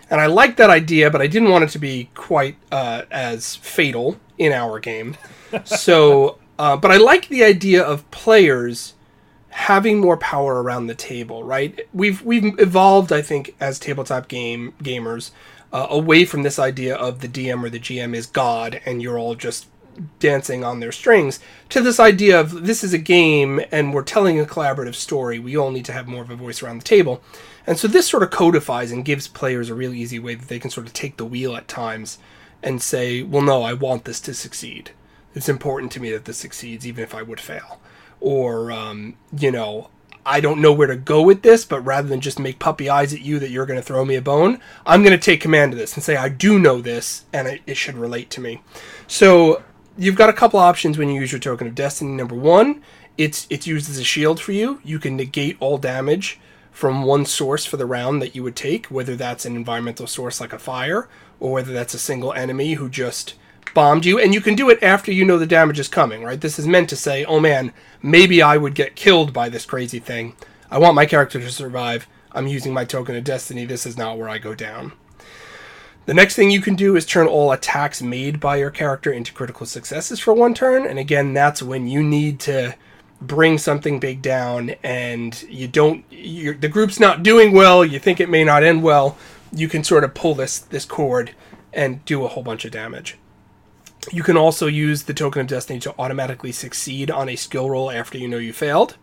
[0.09, 3.55] And I like that idea, but I didn't want it to be quite uh, as
[3.55, 5.17] fatal in our game.
[5.65, 8.93] so, uh, but I like the idea of players
[9.49, 11.43] having more power around the table.
[11.43, 11.87] Right?
[11.93, 15.31] We've we've evolved, I think, as tabletop game gamers
[15.73, 19.17] uh, away from this idea of the DM or the GM is God and you're
[19.17, 19.67] all just
[20.19, 24.39] dancing on their strings to this idea of this is a game and we're telling
[24.39, 25.39] a collaborative story.
[25.39, 27.21] We all need to have more of a voice around the table.
[27.65, 30.59] And so this sort of codifies and gives players a really easy way that they
[30.59, 32.19] can sort of take the wheel at times
[32.61, 34.91] and say, well, no, I want this to succeed.
[35.35, 37.81] It's important to me that this succeeds, even if I would fail.
[38.19, 39.89] Or, um, you know,
[40.25, 43.13] I don't know where to go with this, but rather than just make puppy eyes
[43.13, 45.73] at you that you're going to throw me a bone, I'm going to take command
[45.73, 48.61] of this and say, I do know this, and it, it should relate to me.
[49.07, 49.63] So
[49.97, 52.11] you've got a couple options when you use your token of destiny.
[52.11, 52.81] Number one,
[53.17, 54.79] it's it's used as a shield for you.
[54.83, 56.39] You can negate all damage
[56.71, 60.41] from one source for the round that you would take, whether that's an environmental source
[60.41, 61.07] like a fire,
[61.39, 63.35] or whether that's a single enemy who just
[63.73, 64.19] bombed you.
[64.19, 66.39] And you can do it after you know the damage is coming, right?
[66.39, 69.99] This is meant to say, oh man, maybe I would get killed by this crazy
[69.99, 70.35] thing.
[70.69, 72.07] I want my character to survive.
[72.31, 73.65] I'm using my token of destiny.
[73.65, 74.93] This is not where I go down.
[76.05, 79.31] The next thing you can do is turn all attacks made by your character into
[79.31, 80.85] critical successes for one turn.
[80.85, 82.75] And again, that's when you need to
[83.21, 88.29] bring something big down and you don't the group's not doing well, you think it
[88.29, 89.17] may not end well,
[89.53, 91.33] you can sort of pull this this cord
[91.71, 93.17] and do a whole bunch of damage.
[94.11, 97.91] You can also use the token of destiny to automatically succeed on a skill roll
[97.91, 98.97] after you know you failed.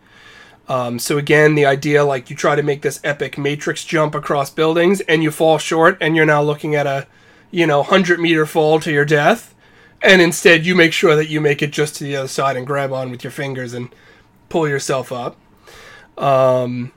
[0.67, 4.49] Um, so again, the idea like you try to make this epic matrix jump across
[4.49, 7.07] buildings and you fall short and you're now looking at a,
[7.49, 9.53] you know, 100 meter fall to your death.
[10.01, 12.65] And instead you make sure that you make it just to the other side and
[12.65, 13.89] grab on with your fingers and
[14.49, 15.37] pull yourself up.
[16.17, 16.91] Um,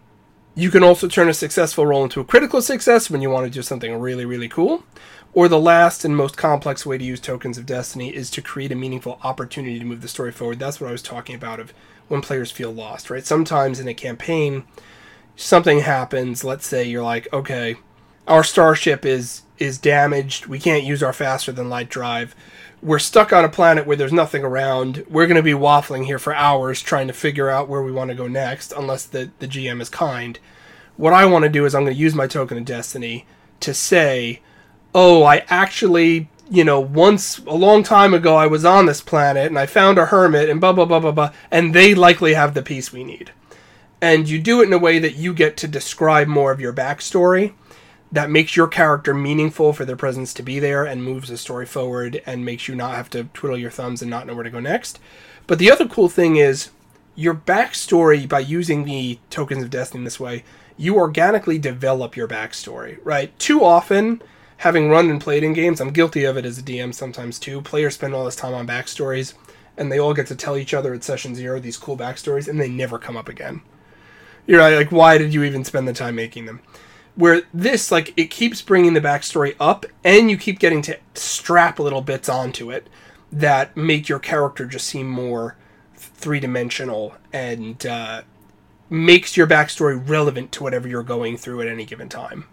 [0.55, 3.51] you can also turn a successful roll into a critical success when you want to
[3.51, 4.85] do something really, really cool.
[5.33, 8.71] Or the last and most complex way to use tokens of destiny is to create
[8.71, 10.61] a meaningful opportunity to move the story forward.
[10.61, 11.75] That's what I was talking about of
[12.07, 13.27] when players feel lost, right?
[13.27, 14.65] Sometimes in a campaign,
[15.35, 16.45] something happens.
[16.45, 17.77] Let's say you're like, okay,
[18.29, 20.47] our starship is is damaged.
[20.47, 22.35] We can't use our faster than light drive.
[22.85, 25.07] We're stuck on a planet where there's nothing around.
[25.09, 28.11] We're going to be waffling here for hours trying to figure out where we want
[28.11, 30.39] to go next, unless the, the GM is kind.
[30.99, 33.27] What I want to do is I'm going to use my token of destiny
[33.61, 34.43] to say,
[34.95, 39.47] oh, I actually you know, once a long time ago I was on this planet
[39.47, 42.55] and I found a hermit and blah blah blah blah blah, and they likely have
[42.55, 43.33] the piece we need.
[44.01, 46.75] And you do it in a way that you get to describe more of your
[46.75, 47.55] backstory.
[48.13, 51.67] That makes your character meaningful for their presence to be there and moves the story
[51.67, 54.51] forward and makes you not have to twiddle your thumbs and not know where to
[54.51, 54.99] go next.
[55.47, 56.71] But the other cool thing is
[57.15, 60.45] your backstory by using the tokens of destiny this way,
[60.77, 63.37] you organically develop your backstory, right?
[63.39, 64.23] Too often,
[64.59, 67.61] having run and played in games, I'm guilty of it as a DM sometimes too.
[67.61, 69.35] Players spend all this time on backstories
[69.77, 72.61] and they all get to tell each other at session zero these cool backstories and
[72.61, 73.63] they never come up again.
[74.47, 76.61] You're like, why did you even spend the time making them?
[77.17, 81.79] Where this like it keeps bringing the backstory up and you keep getting to strap
[81.79, 82.89] little bits onto it
[83.31, 85.57] that make your character just seem more
[85.95, 88.23] three-dimensional and uh,
[88.89, 92.45] makes your backstory relevant to whatever you're going through at any given time.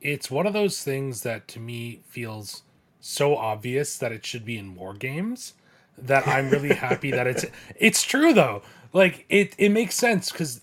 [0.00, 2.62] It's one of those things that to me feels
[3.00, 5.54] so obvious that it should be in more games
[5.98, 7.44] that i'm really happy that it's
[7.76, 8.62] it's true though.
[8.92, 10.60] Like it it makes sense because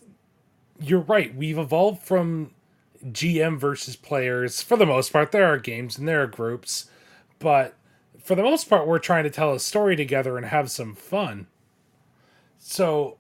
[0.83, 1.33] you're right.
[1.35, 2.51] We've evolved from
[3.05, 5.31] GM versus players for the most part.
[5.31, 6.89] There are games and there are groups,
[7.39, 7.75] but
[8.21, 11.47] for the most part, we're trying to tell a story together and have some fun.
[12.59, 13.17] So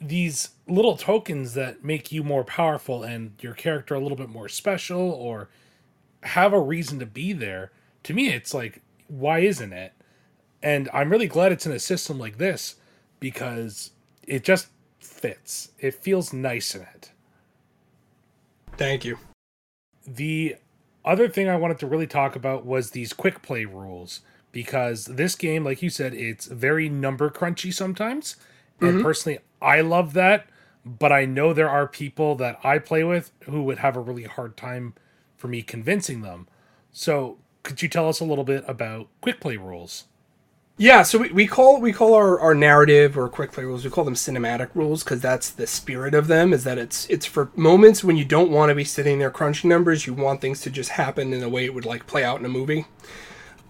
[0.00, 4.48] these little tokens that make you more powerful and your character a little bit more
[4.48, 5.48] special or
[6.24, 7.72] have a reason to be there,
[8.04, 9.92] to me, it's like, why isn't it?
[10.62, 12.76] And I'm really glad it's in a system like this
[13.20, 13.92] because
[14.26, 14.68] it just
[15.22, 15.70] fits.
[15.78, 17.12] It feels nice in it.
[18.76, 19.18] Thank you.
[20.06, 20.56] The
[21.04, 25.36] other thing I wanted to really talk about was these quick play rules because this
[25.36, 28.36] game, like you said, it's very number crunchy sometimes.
[28.76, 28.86] Mm-hmm.
[28.86, 30.48] And personally, I love that,
[30.84, 34.24] but I know there are people that I play with who would have a really
[34.24, 34.94] hard time
[35.36, 36.48] for me convincing them.
[36.92, 40.04] So, could you tell us a little bit about quick play rules?
[40.82, 43.90] Yeah, so we, we call we call our, our narrative or quick play rules we
[43.90, 47.52] call them cinematic rules because that's the spirit of them is that it's it's for
[47.54, 50.70] moments when you don't want to be sitting there crunching numbers you want things to
[50.70, 52.86] just happen in a way it would like play out in a movie.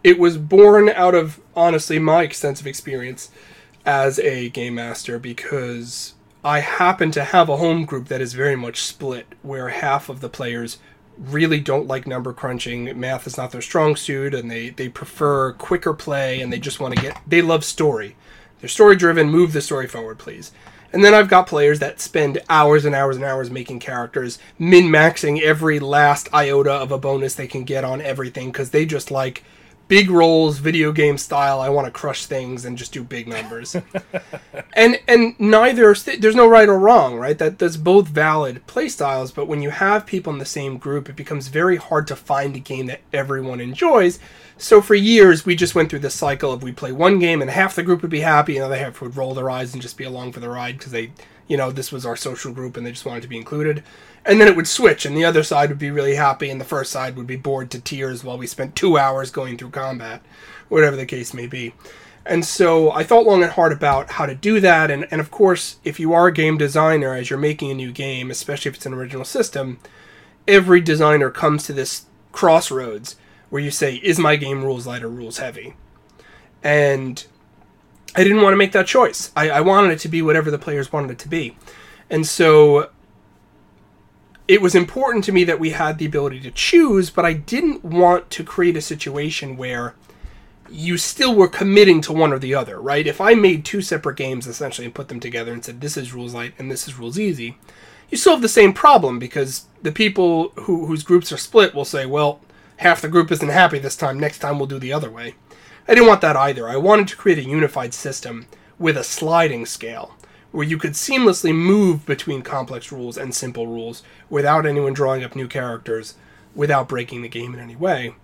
[0.02, 3.30] It was born out of honestly my extensive experience
[3.84, 8.56] as a game master because I happen to have a home group that is very
[8.56, 10.78] much split where half of the players
[11.22, 12.98] really don't like number crunching.
[12.98, 16.80] Math is not their strong suit, and they they prefer quicker play, and they just
[16.80, 17.20] want to get.
[17.26, 18.16] They love story.
[18.60, 19.30] They're story driven.
[19.30, 20.52] Move the story forward, please.
[20.92, 24.84] And then I've got players that spend hours and hours and hours making characters, min
[24.84, 29.10] maxing every last iota of a bonus they can get on everything because they just
[29.10, 29.42] like
[29.92, 31.60] big rolls, video game style.
[31.60, 33.76] I want to crush things and just do big numbers.
[34.72, 37.36] and and neither there's no right or wrong, right?
[37.36, 39.32] That that's both valid play styles.
[39.32, 42.56] But when you have people in the same group, it becomes very hard to find
[42.56, 44.18] a game that everyone enjoys.
[44.56, 47.50] So for years, we just went through this cycle of we play one game and
[47.50, 49.82] half the group would be happy, and the other half would roll their eyes and
[49.82, 51.10] just be along for the ride because they,
[51.48, 53.82] you know, this was our social group and they just wanted to be included.
[54.24, 56.64] And then it would switch and the other side would be really happy and the
[56.64, 60.22] first side would be bored to tears while we spent two hours going through combat
[60.68, 61.74] whatever the case may be.
[62.24, 64.90] And so i thought long and hard about how to do that.
[64.90, 67.92] And, and of course if you are a game designer as you're making a new
[67.92, 69.78] game especially if it's an original system
[70.46, 73.16] every designer comes to this crossroads
[73.50, 75.74] where you say is my game rules light or rules heavy?
[76.62, 77.24] And
[78.14, 80.58] i didn't want to make that choice I, I wanted it to be whatever the
[80.58, 81.56] players wanted it to be
[82.10, 82.90] and so
[84.48, 87.84] it was important to me that we had the ability to choose, but I didn't
[87.84, 89.94] want to create a situation where
[90.68, 93.06] you still were committing to one or the other, right?
[93.06, 96.12] If I made two separate games essentially and put them together and said this is
[96.12, 97.56] rules light and this is rules easy,
[98.10, 101.84] you still have the same problem because the people who, whose groups are split will
[101.84, 102.40] say, well,
[102.78, 105.34] half the group isn't happy this time, next time we'll do the other way.
[105.88, 106.68] I didn't want that either.
[106.68, 108.46] I wanted to create a unified system
[108.78, 110.16] with a sliding scale
[110.52, 115.34] where you could seamlessly move between complex rules and simple rules without anyone drawing up
[115.34, 116.14] new characters,
[116.54, 118.14] without breaking the game in any way.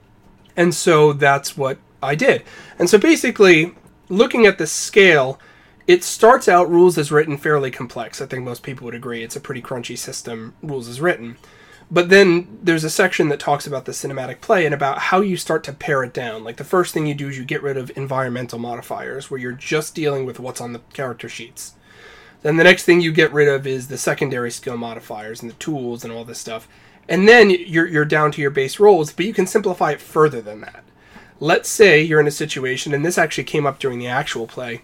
[0.57, 2.44] And so that's what I did.
[2.79, 3.75] And so basically,
[4.09, 5.40] looking at the scale,
[5.87, 8.21] it starts out rules as written fairly complex.
[8.21, 9.25] I think most people would agree.
[9.25, 11.38] It's a pretty crunchy system, rules as written.
[11.90, 15.38] But then there's a section that talks about the cinematic play and about how you
[15.38, 16.44] start to pare it down.
[16.44, 19.53] Like the first thing you do is you get rid of environmental modifiers, where you're
[19.53, 21.74] just dealing with what's on the character sheets.
[22.42, 25.57] Then the next thing you get rid of is the secondary skill modifiers and the
[25.57, 26.68] tools and all this stuff.
[27.09, 30.43] And then you're, you're down to your base rolls, but you can simplify it further
[30.43, 30.84] than that.
[31.41, 34.82] Let's say you're in a situation, and this actually came up during the actual play.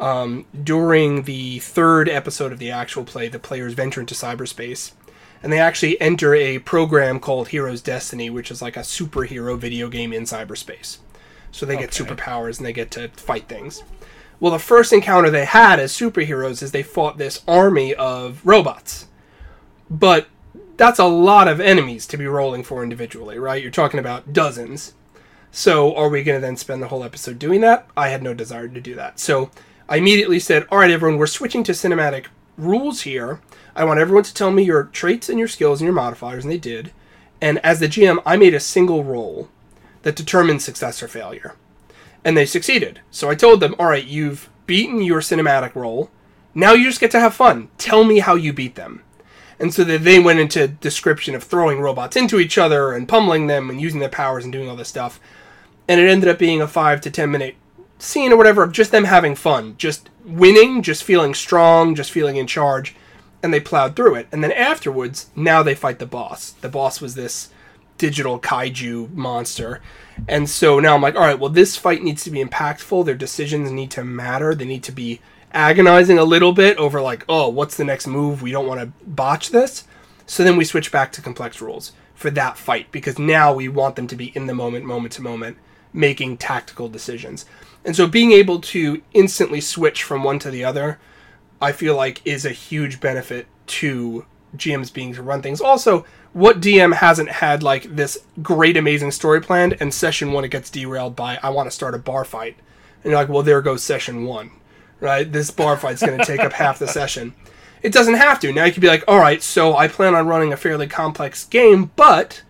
[0.00, 4.92] Um, during the third episode of the actual play, the players venture into cyberspace,
[5.46, 9.88] and they actually enter a program called Hero's Destiny, which is like a superhero video
[9.88, 10.98] game in cyberspace.
[11.52, 11.84] So they okay.
[11.84, 13.84] get superpowers and they get to fight things.
[14.40, 19.06] Well, the first encounter they had as superheroes is they fought this army of robots.
[19.88, 20.26] But
[20.78, 23.62] that's a lot of enemies to be rolling for individually, right?
[23.62, 24.94] You're talking about dozens.
[25.52, 27.86] So, are we going to then spend the whole episode doing that?
[27.96, 29.20] I had no desire to do that.
[29.20, 29.52] So,
[29.88, 32.24] I immediately said, All right, everyone, we're switching to cinematic
[32.56, 33.40] rules here.
[33.74, 36.52] I want everyone to tell me your traits and your skills and your modifiers, and
[36.52, 36.92] they did.
[37.40, 39.48] And as the GM, I made a single roll
[40.02, 41.54] that determined success or failure.
[42.24, 43.00] And they succeeded.
[43.10, 46.10] So I told them, all right, you've beaten your cinematic roll.
[46.54, 47.68] Now you just get to have fun.
[47.78, 49.02] Tell me how you beat them.
[49.58, 53.70] And so they went into description of throwing robots into each other and pummeling them
[53.70, 55.18] and using their powers and doing all this stuff.
[55.88, 57.54] And it ended up being a five to ten minute
[57.98, 62.36] scene or whatever of just them having fun, just winning, just feeling strong, just feeling
[62.36, 62.94] in charge
[63.42, 64.28] and they plowed through it.
[64.32, 66.50] And then afterwards, now they fight the boss.
[66.50, 67.50] The boss was this
[67.98, 69.80] digital kaiju monster.
[70.28, 73.04] And so now I'm like, all right, well, this fight needs to be impactful.
[73.04, 74.54] Their decisions need to matter.
[74.54, 75.20] They need to be
[75.52, 78.42] agonizing a little bit over, like, oh, what's the next move?
[78.42, 79.84] We don't want to botch this.
[80.26, 83.96] So then we switch back to complex rules for that fight because now we want
[83.96, 85.56] them to be in the moment, moment to moment,
[85.92, 87.46] making tactical decisions.
[87.86, 90.98] And so being able to instantly switch from one to the other
[91.60, 94.26] I feel like is a huge benefit to
[94.56, 95.60] GMs being to run things.
[95.60, 100.50] Also, what DM hasn't had like this great, amazing story planned, and session one it
[100.50, 102.56] gets derailed by I want to start a bar fight,
[103.02, 104.50] and you're like, well, there goes session one,
[105.00, 105.30] right?
[105.30, 107.34] This bar fight's going to take up half the session.
[107.82, 108.52] It doesn't have to.
[108.52, 111.44] Now you could be like, all right, so I plan on running a fairly complex
[111.44, 112.42] game, but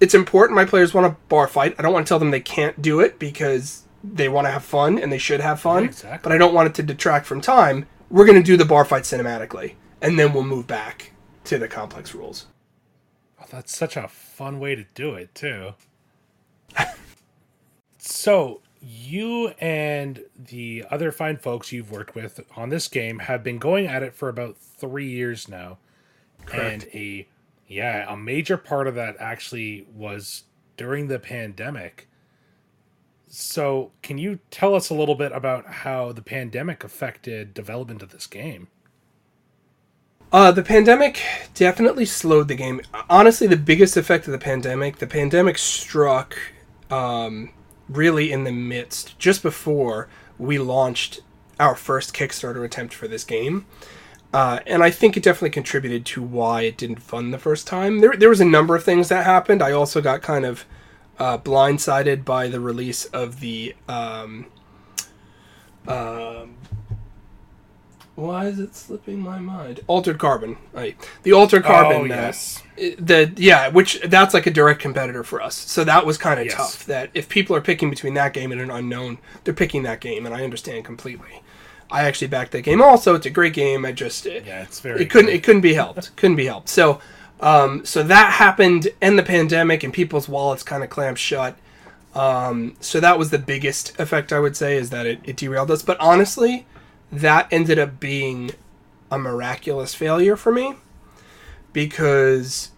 [0.00, 1.74] it's important my players want a bar fight.
[1.78, 4.64] I don't want to tell them they can't do it because they want to have
[4.64, 6.20] fun and they should have fun, Yeah, exactly.
[6.22, 8.84] but I don't want it to detract from time we're going to do the bar
[8.84, 11.12] fight cinematically, and then we'll move back
[11.44, 12.46] to the complex rules.
[13.40, 15.74] Oh, that's such a fun way to do it, too.
[17.98, 23.58] so, you and the other fine folks you've worked with on this game have been
[23.58, 25.78] going at it for about three years now.
[26.46, 26.84] Correct.
[26.84, 27.28] And a
[27.68, 30.44] yeah, a major part of that actually was
[30.76, 32.08] during the pandemic.
[33.32, 38.10] So, can you tell us a little bit about how the pandemic affected development of
[38.10, 38.66] this game?
[40.32, 41.22] Uh, the pandemic
[41.54, 42.80] definitely slowed the game.
[43.08, 46.36] Honestly, the biggest effect of the pandemic, the pandemic struck
[46.90, 47.50] um,
[47.88, 51.20] really in the midst, just before we launched
[51.60, 53.64] our first Kickstarter attempt for this game.
[54.32, 58.00] Uh, and I think it definitely contributed to why it didn't fund the first time.
[58.00, 59.62] There, there was a number of things that happened.
[59.62, 60.64] I also got kind of
[61.20, 63.76] uh, blindsided by the release of the.
[63.88, 64.46] Um,
[65.86, 66.54] um,
[68.16, 69.80] why is it slipping my mind?
[69.86, 70.96] Altered Carbon, right?
[71.22, 71.96] The Altered Carbon.
[71.96, 72.62] Oh, uh, yes.
[72.76, 75.54] the yeah, which that's like a direct competitor for us.
[75.54, 76.54] So that was kind of Yes.
[76.56, 76.86] tough.
[76.86, 80.26] That if people are picking between that game and an unknown, they're picking that game,
[80.26, 81.42] and I understand completely.
[81.90, 82.80] I actually backed that game.
[82.82, 83.84] Also, it's a great game.
[83.84, 86.14] I just Yeah, it's very it couldn't it couldn't be helped.
[86.16, 86.68] couldn't be helped.
[86.68, 87.00] So
[87.40, 91.56] um, so that happened and the pandemic and people's wallets kind of clamped shut.
[92.14, 95.70] Um, so that was the biggest effect I would say is that it, it derailed
[95.70, 95.82] us.
[95.82, 96.66] But honestly,
[97.10, 98.52] that ended up being
[99.10, 100.74] a miraculous failure for me
[101.72, 102.70] because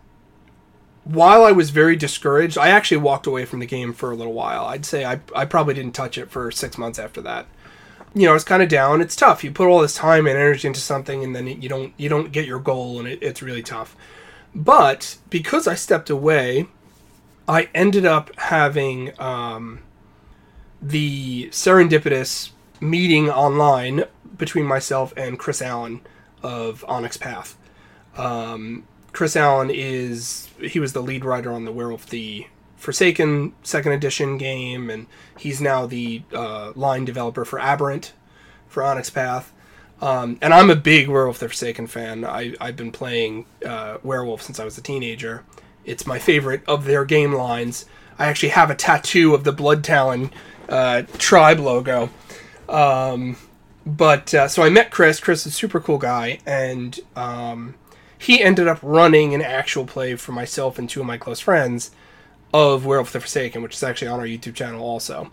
[1.04, 4.32] while I was very discouraged, I actually walked away from the game for a little
[4.32, 4.66] while.
[4.66, 7.46] I'd say I, I probably didn't touch it for six months after that.
[8.14, 9.00] You know, it's kind of down.
[9.00, 9.42] It's tough.
[9.42, 12.30] You put all this time and energy into something, and then you don't you don't
[12.30, 13.96] get your goal, and it, it's really tough.
[14.54, 16.66] But because I stepped away,
[17.48, 19.80] I ended up having um,
[20.80, 22.50] the serendipitous
[22.80, 24.04] meeting online
[24.36, 26.00] between myself and Chris Allen
[26.42, 27.56] of Onyx Path.
[28.16, 32.46] Um, Chris Allen is he was the lead writer on the Werewolf the
[32.76, 35.06] Forsaken second edition game, and
[35.38, 38.12] he's now the uh, line developer for Aberrant
[38.66, 39.52] for Onyx Path.
[40.02, 42.24] Um, and I'm a big Werewolf the Forsaken fan.
[42.24, 45.44] I, I've been playing uh, Werewolf since I was a teenager.
[45.84, 47.86] It's my favorite of their game lines.
[48.18, 50.32] I actually have a tattoo of the Blood Talon
[50.68, 52.10] uh, tribe logo.
[52.68, 53.36] Um,
[53.86, 55.20] but uh, so I met Chris.
[55.20, 57.76] Chris is a super cool guy, and um,
[58.18, 61.92] he ended up running an actual play for myself and two of my close friends
[62.52, 65.30] of Werewolf the Forsaken, which is actually on our YouTube channel also.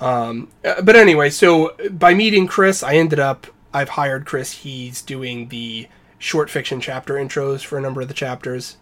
[0.00, 4.52] Um, uh, but anyway, so by meeting Chris, I ended up I've hired Chris.
[4.52, 8.76] He's doing the short fiction chapter intros for a number of the chapters,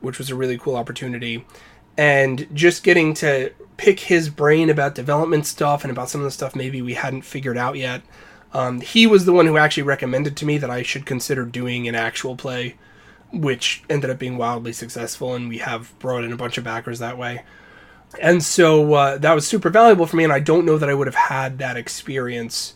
[0.00, 1.44] which was a really cool opportunity.
[1.96, 6.30] And just getting to pick his brain about development stuff and about some of the
[6.30, 8.02] stuff maybe we hadn't figured out yet.
[8.52, 11.88] Um, he was the one who actually recommended to me that I should consider doing
[11.88, 12.76] an actual play,
[13.32, 16.98] which ended up being wildly successful, and we have brought in a bunch of backers
[16.98, 17.42] that way.
[18.20, 20.94] And so uh, that was super valuable for me, and I don't know that I
[20.94, 22.74] would have had that experience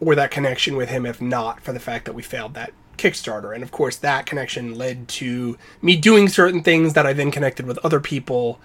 [0.00, 3.54] or that connection with him if not for the fact that we failed that Kickstarter.
[3.54, 7.66] And of course, that connection led to me doing certain things that I then connected
[7.66, 8.60] with other people.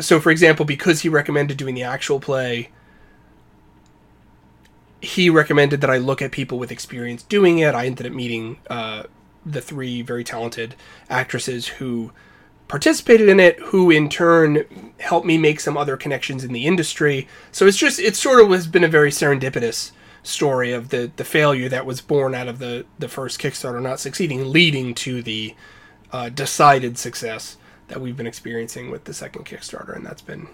[0.00, 2.70] So, for example, because he recommended doing the actual play,
[5.00, 7.74] he recommended that I look at people with experience doing it.
[7.74, 9.04] I ended up meeting uh,
[9.44, 10.74] the three very talented
[11.08, 12.12] actresses who
[12.68, 17.26] participated in it, who in turn helped me make some other connections in the industry.
[17.50, 19.90] So it's just, it sort of has been a very serendipitous
[20.22, 24.00] story of the the failure that was born out of the the first Kickstarter not
[24.00, 25.54] succeeding, leading to the
[26.12, 27.56] uh, decided success
[27.88, 30.48] that we've been experiencing with the second Kickstarter, and that's been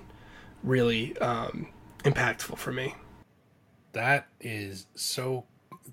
[0.63, 1.69] really um,
[2.05, 2.95] impactful for me.
[3.93, 5.45] That is so.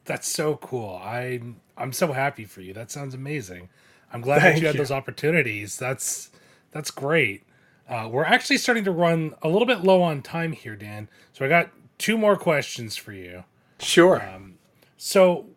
[0.06, 1.00] That's so cool.
[1.04, 2.74] I'm I'm so happy for you.
[2.74, 3.70] That sounds amazing.
[4.12, 5.78] I'm glad Thank that you had those opportunities.
[5.78, 6.30] That's
[6.72, 7.44] that's great.
[7.90, 11.10] Uh, we're actually starting to run a little bit low on time here, Dan.
[11.34, 13.44] So I got two more questions for you.
[13.84, 14.22] Sure.
[14.22, 14.56] Um,
[14.98, 15.48] so,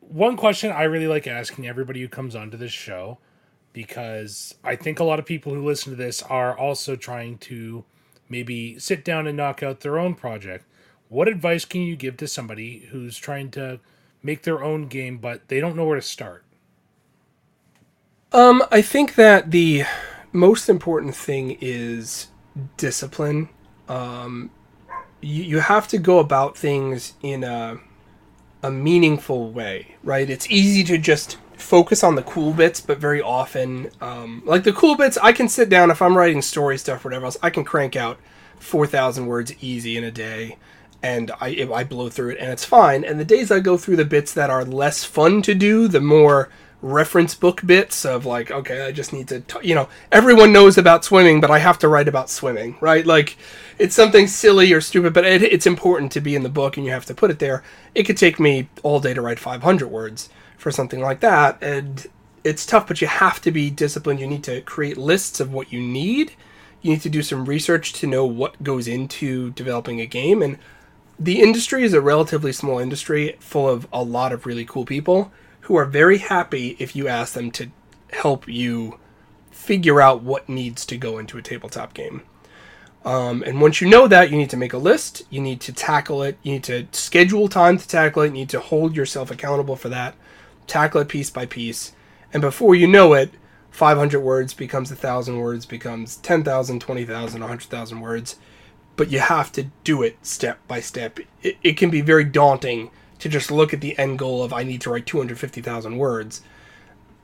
[0.00, 3.18] one question I really like asking everybody who comes onto this show,
[3.72, 7.84] because I think a lot of people who listen to this are also trying to
[8.28, 10.66] maybe sit down and knock out their own project.
[11.08, 13.80] What advice can you give to somebody who's trying to
[14.22, 16.44] make their own game, but they don't know where to start?
[18.32, 19.84] Um, I think that the
[20.32, 22.28] most important thing is
[22.76, 23.48] discipline.
[23.88, 24.50] Um,
[25.24, 27.78] you, you have to go about things in a
[28.62, 30.30] a meaningful way, right?
[30.30, 34.72] It's easy to just focus on the cool bits, but very often, um, like the
[34.72, 37.50] cool bits, I can sit down if I'm writing story stuff, or whatever else, I
[37.50, 38.18] can crank out
[38.58, 40.56] four thousand words easy in a day,
[41.02, 43.04] and I I blow through it, and it's fine.
[43.04, 46.00] And the days I go through the bits that are less fun to do, the
[46.00, 46.48] more
[46.84, 50.76] reference book bits of like, okay, I just need to, t-, you know, everyone knows
[50.76, 53.06] about swimming, but I have to write about swimming, right?
[53.06, 53.38] Like,
[53.78, 56.84] it's something silly or stupid, but it, it's important to be in the book and
[56.84, 57.64] you have to put it there.
[57.94, 60.28] It could take me all day to write 500 words
[60.58, 61.56] for something like that.
[61.62, 62.06] And
[62.44, 64.20] it's tough, but you have to be disciplined.
[64.20, 66.32] You need to create lists of what you need.
[66.82, 70.42] You need to do some research to know what goes into developing a game.
[70.42, 70.58] And
[71.18, 75.32] the industry is a relatively small industry full of a lot of really cool people
[75.64, 77.70] who are very happy if you ask them to
[78.12, 78.98] help you
[79.50, 82.22] figure out what needs to go into a tabletop game.
[83.04, 85.22] Um, and once you know that, you need to make a list.
[85.30, 86.38] You need to tackle it.
[86.42, 88.26] You need to schedule time to tackle it.
[88.28, 90.14] You need to hold yourself accountable for that.
[90.66, 91.92] Tackle it piece by piece.
[92.32, 93.30] And before you know it,
[93.70, 98.36] 500 words becomes 1,000 words, becomes 10,000, 20,000, 100,000 words.
[98.96, 101.18] But you have to do it step by step.
[101.42, 102.90] It, it can be very daunting
[103.24, 106.42] to just look at the end goal of I need to write 250,000 words.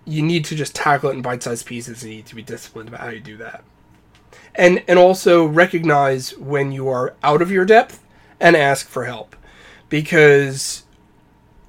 [0.07, 2.89] You need to just tackle it in bite-sized pieces and you need to be disciplined
[2.89, 3.63] about how you do that.
[4.55, 8.03] And and also recognize when you are out of your depth
[8.41, 9.37] and ask for help.
[9.91, 10.85] Because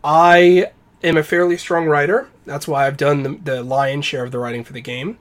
[0.01, 0.71] I
[1.03, 2.29] am a fairly strong writer.
[2.45, 5.17] That's why I've done the, the lion's share of the writing for the game.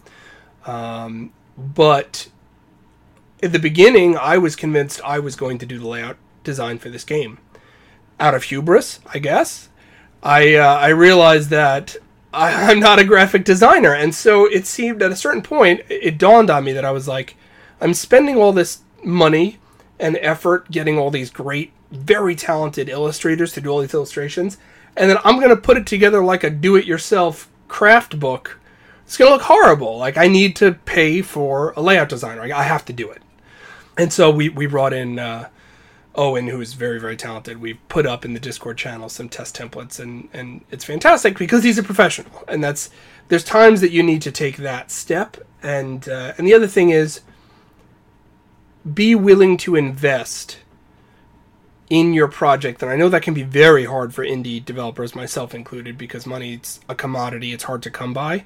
[0.66, 2.28] Um, but
[3.42, 6.90] at the beginning, I was convinced I was going to do the layout design for
[6.90, 7.38] this game
[8.20, 9.70] out of hubris, I guess,
[10.22, 11.96] I uh, I realized that
[12.32, 16.18] I, am not a graphic designer, and so it seemed at a certain point it
[16.18, 17.36] dawned on me that I was like,
[17.80, 19.58] I'm spending all this money
[19.98, 24.58] and effort getting all these great, very talented illustrators to do all these illustrations,
[24.96, 28.58] and then I'm gonna put it together like a do-it-yourself craft book.
[29.04, 29.98] It's gonna look horrible.
[29.98, 32.42] Like I need to pay for a layout designer.
[32.42, 33.22] I have to do it.
[33.98, 35.18] And so we we brought in.
[35.18, 35.48] Uh,
[36.14, 39.56] Owen, who is very, very talented, we've put up in the Discord channel some test
[39.56, 42.90] templates, and and it's fantastic because he's a professional, and that's
[43.28, 46.90] there's times that you need to take that step, and uh, and the other thing
[46.90, 47.20] is
[48.92, 50.58] be willing to invest
[51.88, 55.54] in your project, and I know that can be very hard for indie developers, myself
[55.54, 58.44] included, because money's a commodity; it's hard to come by.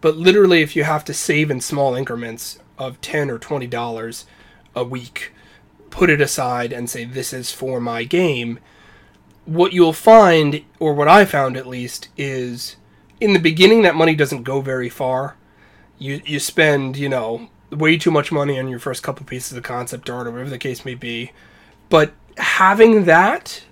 [0.00, 4.24] But literally, if you have to save in small increments of ten or twenty dollars
[4.74, 5.32] a week
[5.94, 8.58] put it aside and say this is for my game.
[9.44, 12.74] What you'll find or what i found at least is
[13.20, 15.36] in the beginning that money doesn't go very far.
[15.96, 19.62] You you spend you know way too much money on your first couple pieces of
[19.62, 21.30] concept art or whatever the case may be.
[21.88, 23.62] But having that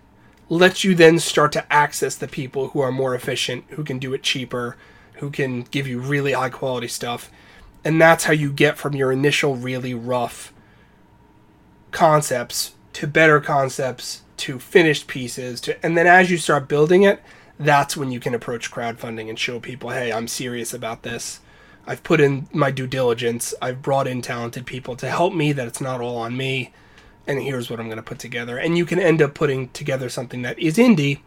[0.49, 4.15] lets you then start to access the people who are more efficient who can do
[4.15, 4.77] it cheaper
[5.15, 7.33] who can give you really high quality stuff.
[7.85, 10.53] And that's how you get from your initial really rough
[11.93, 17.23] concepts to better concepts to finished pieces to and then as you start building it
[17.59, 21.41] that's when you can approach crowdfunding and show people hey i'm serious about this
[21.87, 25.69] i've put in my due diligence i've brought in talented people to help me that
[25.69, 26.73] it's not all on me
[27.27, 30.09] and here's what i'm going to put together and you can end up putting together
[30.09, 31.21] something that is indie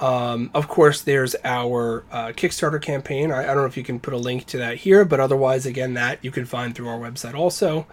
[0.00, 3.30] Um, of course, there's our uh, Kickstarter campaign.
[3.30, 5.66] I, I, don't know if you can put a link to that here, but otherwise,
[5.66, 7.86] again, that you can find through our website also.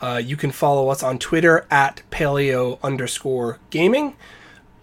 [0.00, 4.16] Uh, you can follow us on Twitter at paleo underscore gaming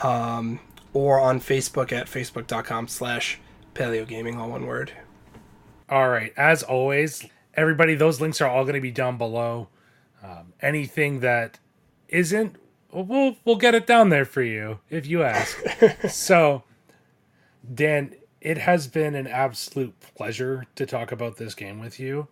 [0.01, 0.59] um,
[0.93, 3.39] or on Facebook at facebook.com slash
[3.73, 4.93] paleo gaming, all one word.
[5.89, 6.31] All right.
[6.37, 9.67] As always, everybody, those links are all going to be down below.
[10.23, 11.59] Um, anything that
[12.07, 12.55] isn't,
[12.91, 15.57] we'll we'll get it down there for you if you ask.
[16.09, 16.63] so,
[17.73, 22.27] Dan, it has been an absolute pleasure to talk about this game with you.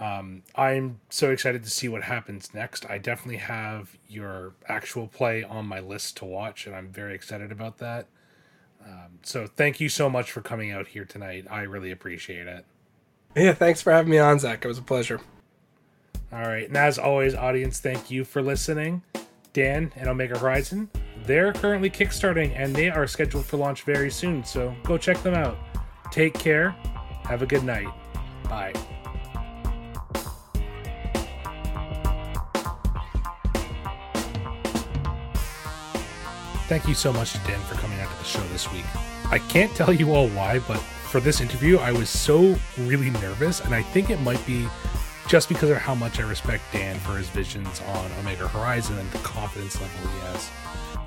[0.00, 2.88] Um, I'm so excited to see what happens next.
[2.88, 7.52] I definitely have your actual play on my list to watch, and I'm very excited
[7.52, 8.06] about that.
[8.82, 11.46] Um, so, thank you so much for coming out here tonight.
[11.50, 12.64] I really appreciate it.
[13.36, 14.64] Yeah, thanks for having me on, Zach.
[14.64, 15.20] It was a pleasure.
[16.32, 16.66] All right.
[16.66, 19.02] And as always, audience, thank you for listening.
[19.52, 20.88] Dan and Omega Horizon,
[21.26, 24.44] they're currently kickstarting and they are scheduled for launch very soon.
[24.44, 25.58] So go check them out.
[26.12, 26.70] Take care.
[27.24, 27.88] Have a good night.
[28.44, 28.72] Bye.
[36.70, 38.84] Thank you so much to Dan for coming out to the show this week.
[39.32, 43.58] I can't tell you all why, but for this interview, I was so really nervous,
[43.58, 44.68] and I think it might be
[45.26, 49.10] just because of how much I respect Dan for his visions on Omega Horizon and
[49.10, 50.48] the confidence level he has.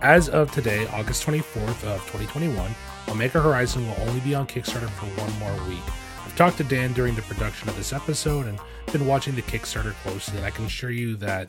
[0.01, 2.75] As of today, August 24th of 2021,
[3.07, 5.79] Omega Horizon will only be on Kickstarter for one more week.
[6.25, 8.59] I've talked to Dan during the production of this episode and
[8.91, 11.47] been watching the Kickstarter closely, and I can assure you that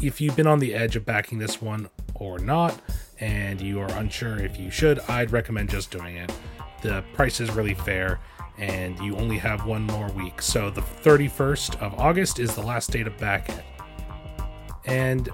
[0.00, 2.80] if you've been on the edge of backing this one or not,
[3.24, 6.30] and you are unsure if you should, I'd recommend just doing it
[6.84, 8.20] the price is really fair
[8.58, 10.40] and you only have one more week.
[10.40, 13.64] So the 31st of August is the last day to back it.
[14.84, 15.28] And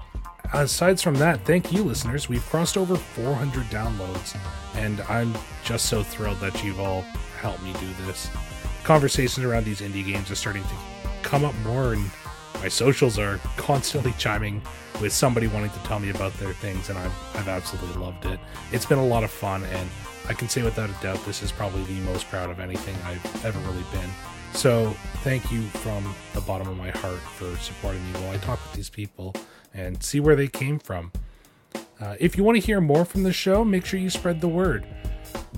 [0.54, 2.28] aside from that, thank you, listeners.
[2.28, 4.38] We've crossed over 400 downloads,
[4.76, 5.34] and I'm
[5.64, 7.02] just so thrilled that you've all
[7.40, 8.30] helped me do this.
[8.84, 10.74] Conversations around these indie games are starting to
[11.22, 12.10] come up more, and
[12.54, 14.62] my socials are constantly chiming
[15.00, 18.38] with somebody wanting to tell me about their things, and I've, I've absolutely loved it.
[18.72, 19.88] It's been a lot of fun, and
[20.28, 23.44] I can say without a doubt this is probably the most proud of anything I've
[23.44, 24.10] ever really been.
[24.52, 24.90] So
[25.22, 28.74] thank you from the bottom of my heart for supporting me while I talk with
[28.74, 29.34] these people
[29.72, 31.12] and see where they came from.
[32.00, 34.48] Uh, if you want to hear more from the show, make sure you spread the
[34.48, 34.86] word.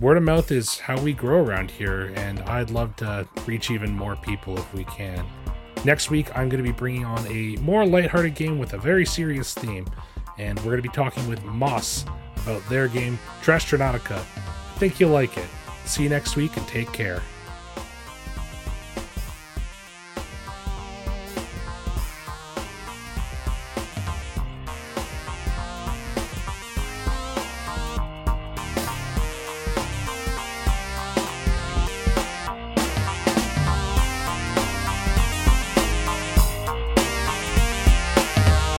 [0.00, 3.92] Word of mouth is how we grow around here, and I'd love to reach even
[3.92, 5.24] more people if we can.
[5.84, 9.04] Next week, I'm going to be bringing on a more lighthearted game with a very
[9.04, 9.86] serious theme,
[10.38, 12.04] and we're going to be talking with Moss
[12.36, 14.22] about their game, Trastronautica
[14.82, 15.46] I think you'll like it.
[15.84, 17.22] See you next week and take care.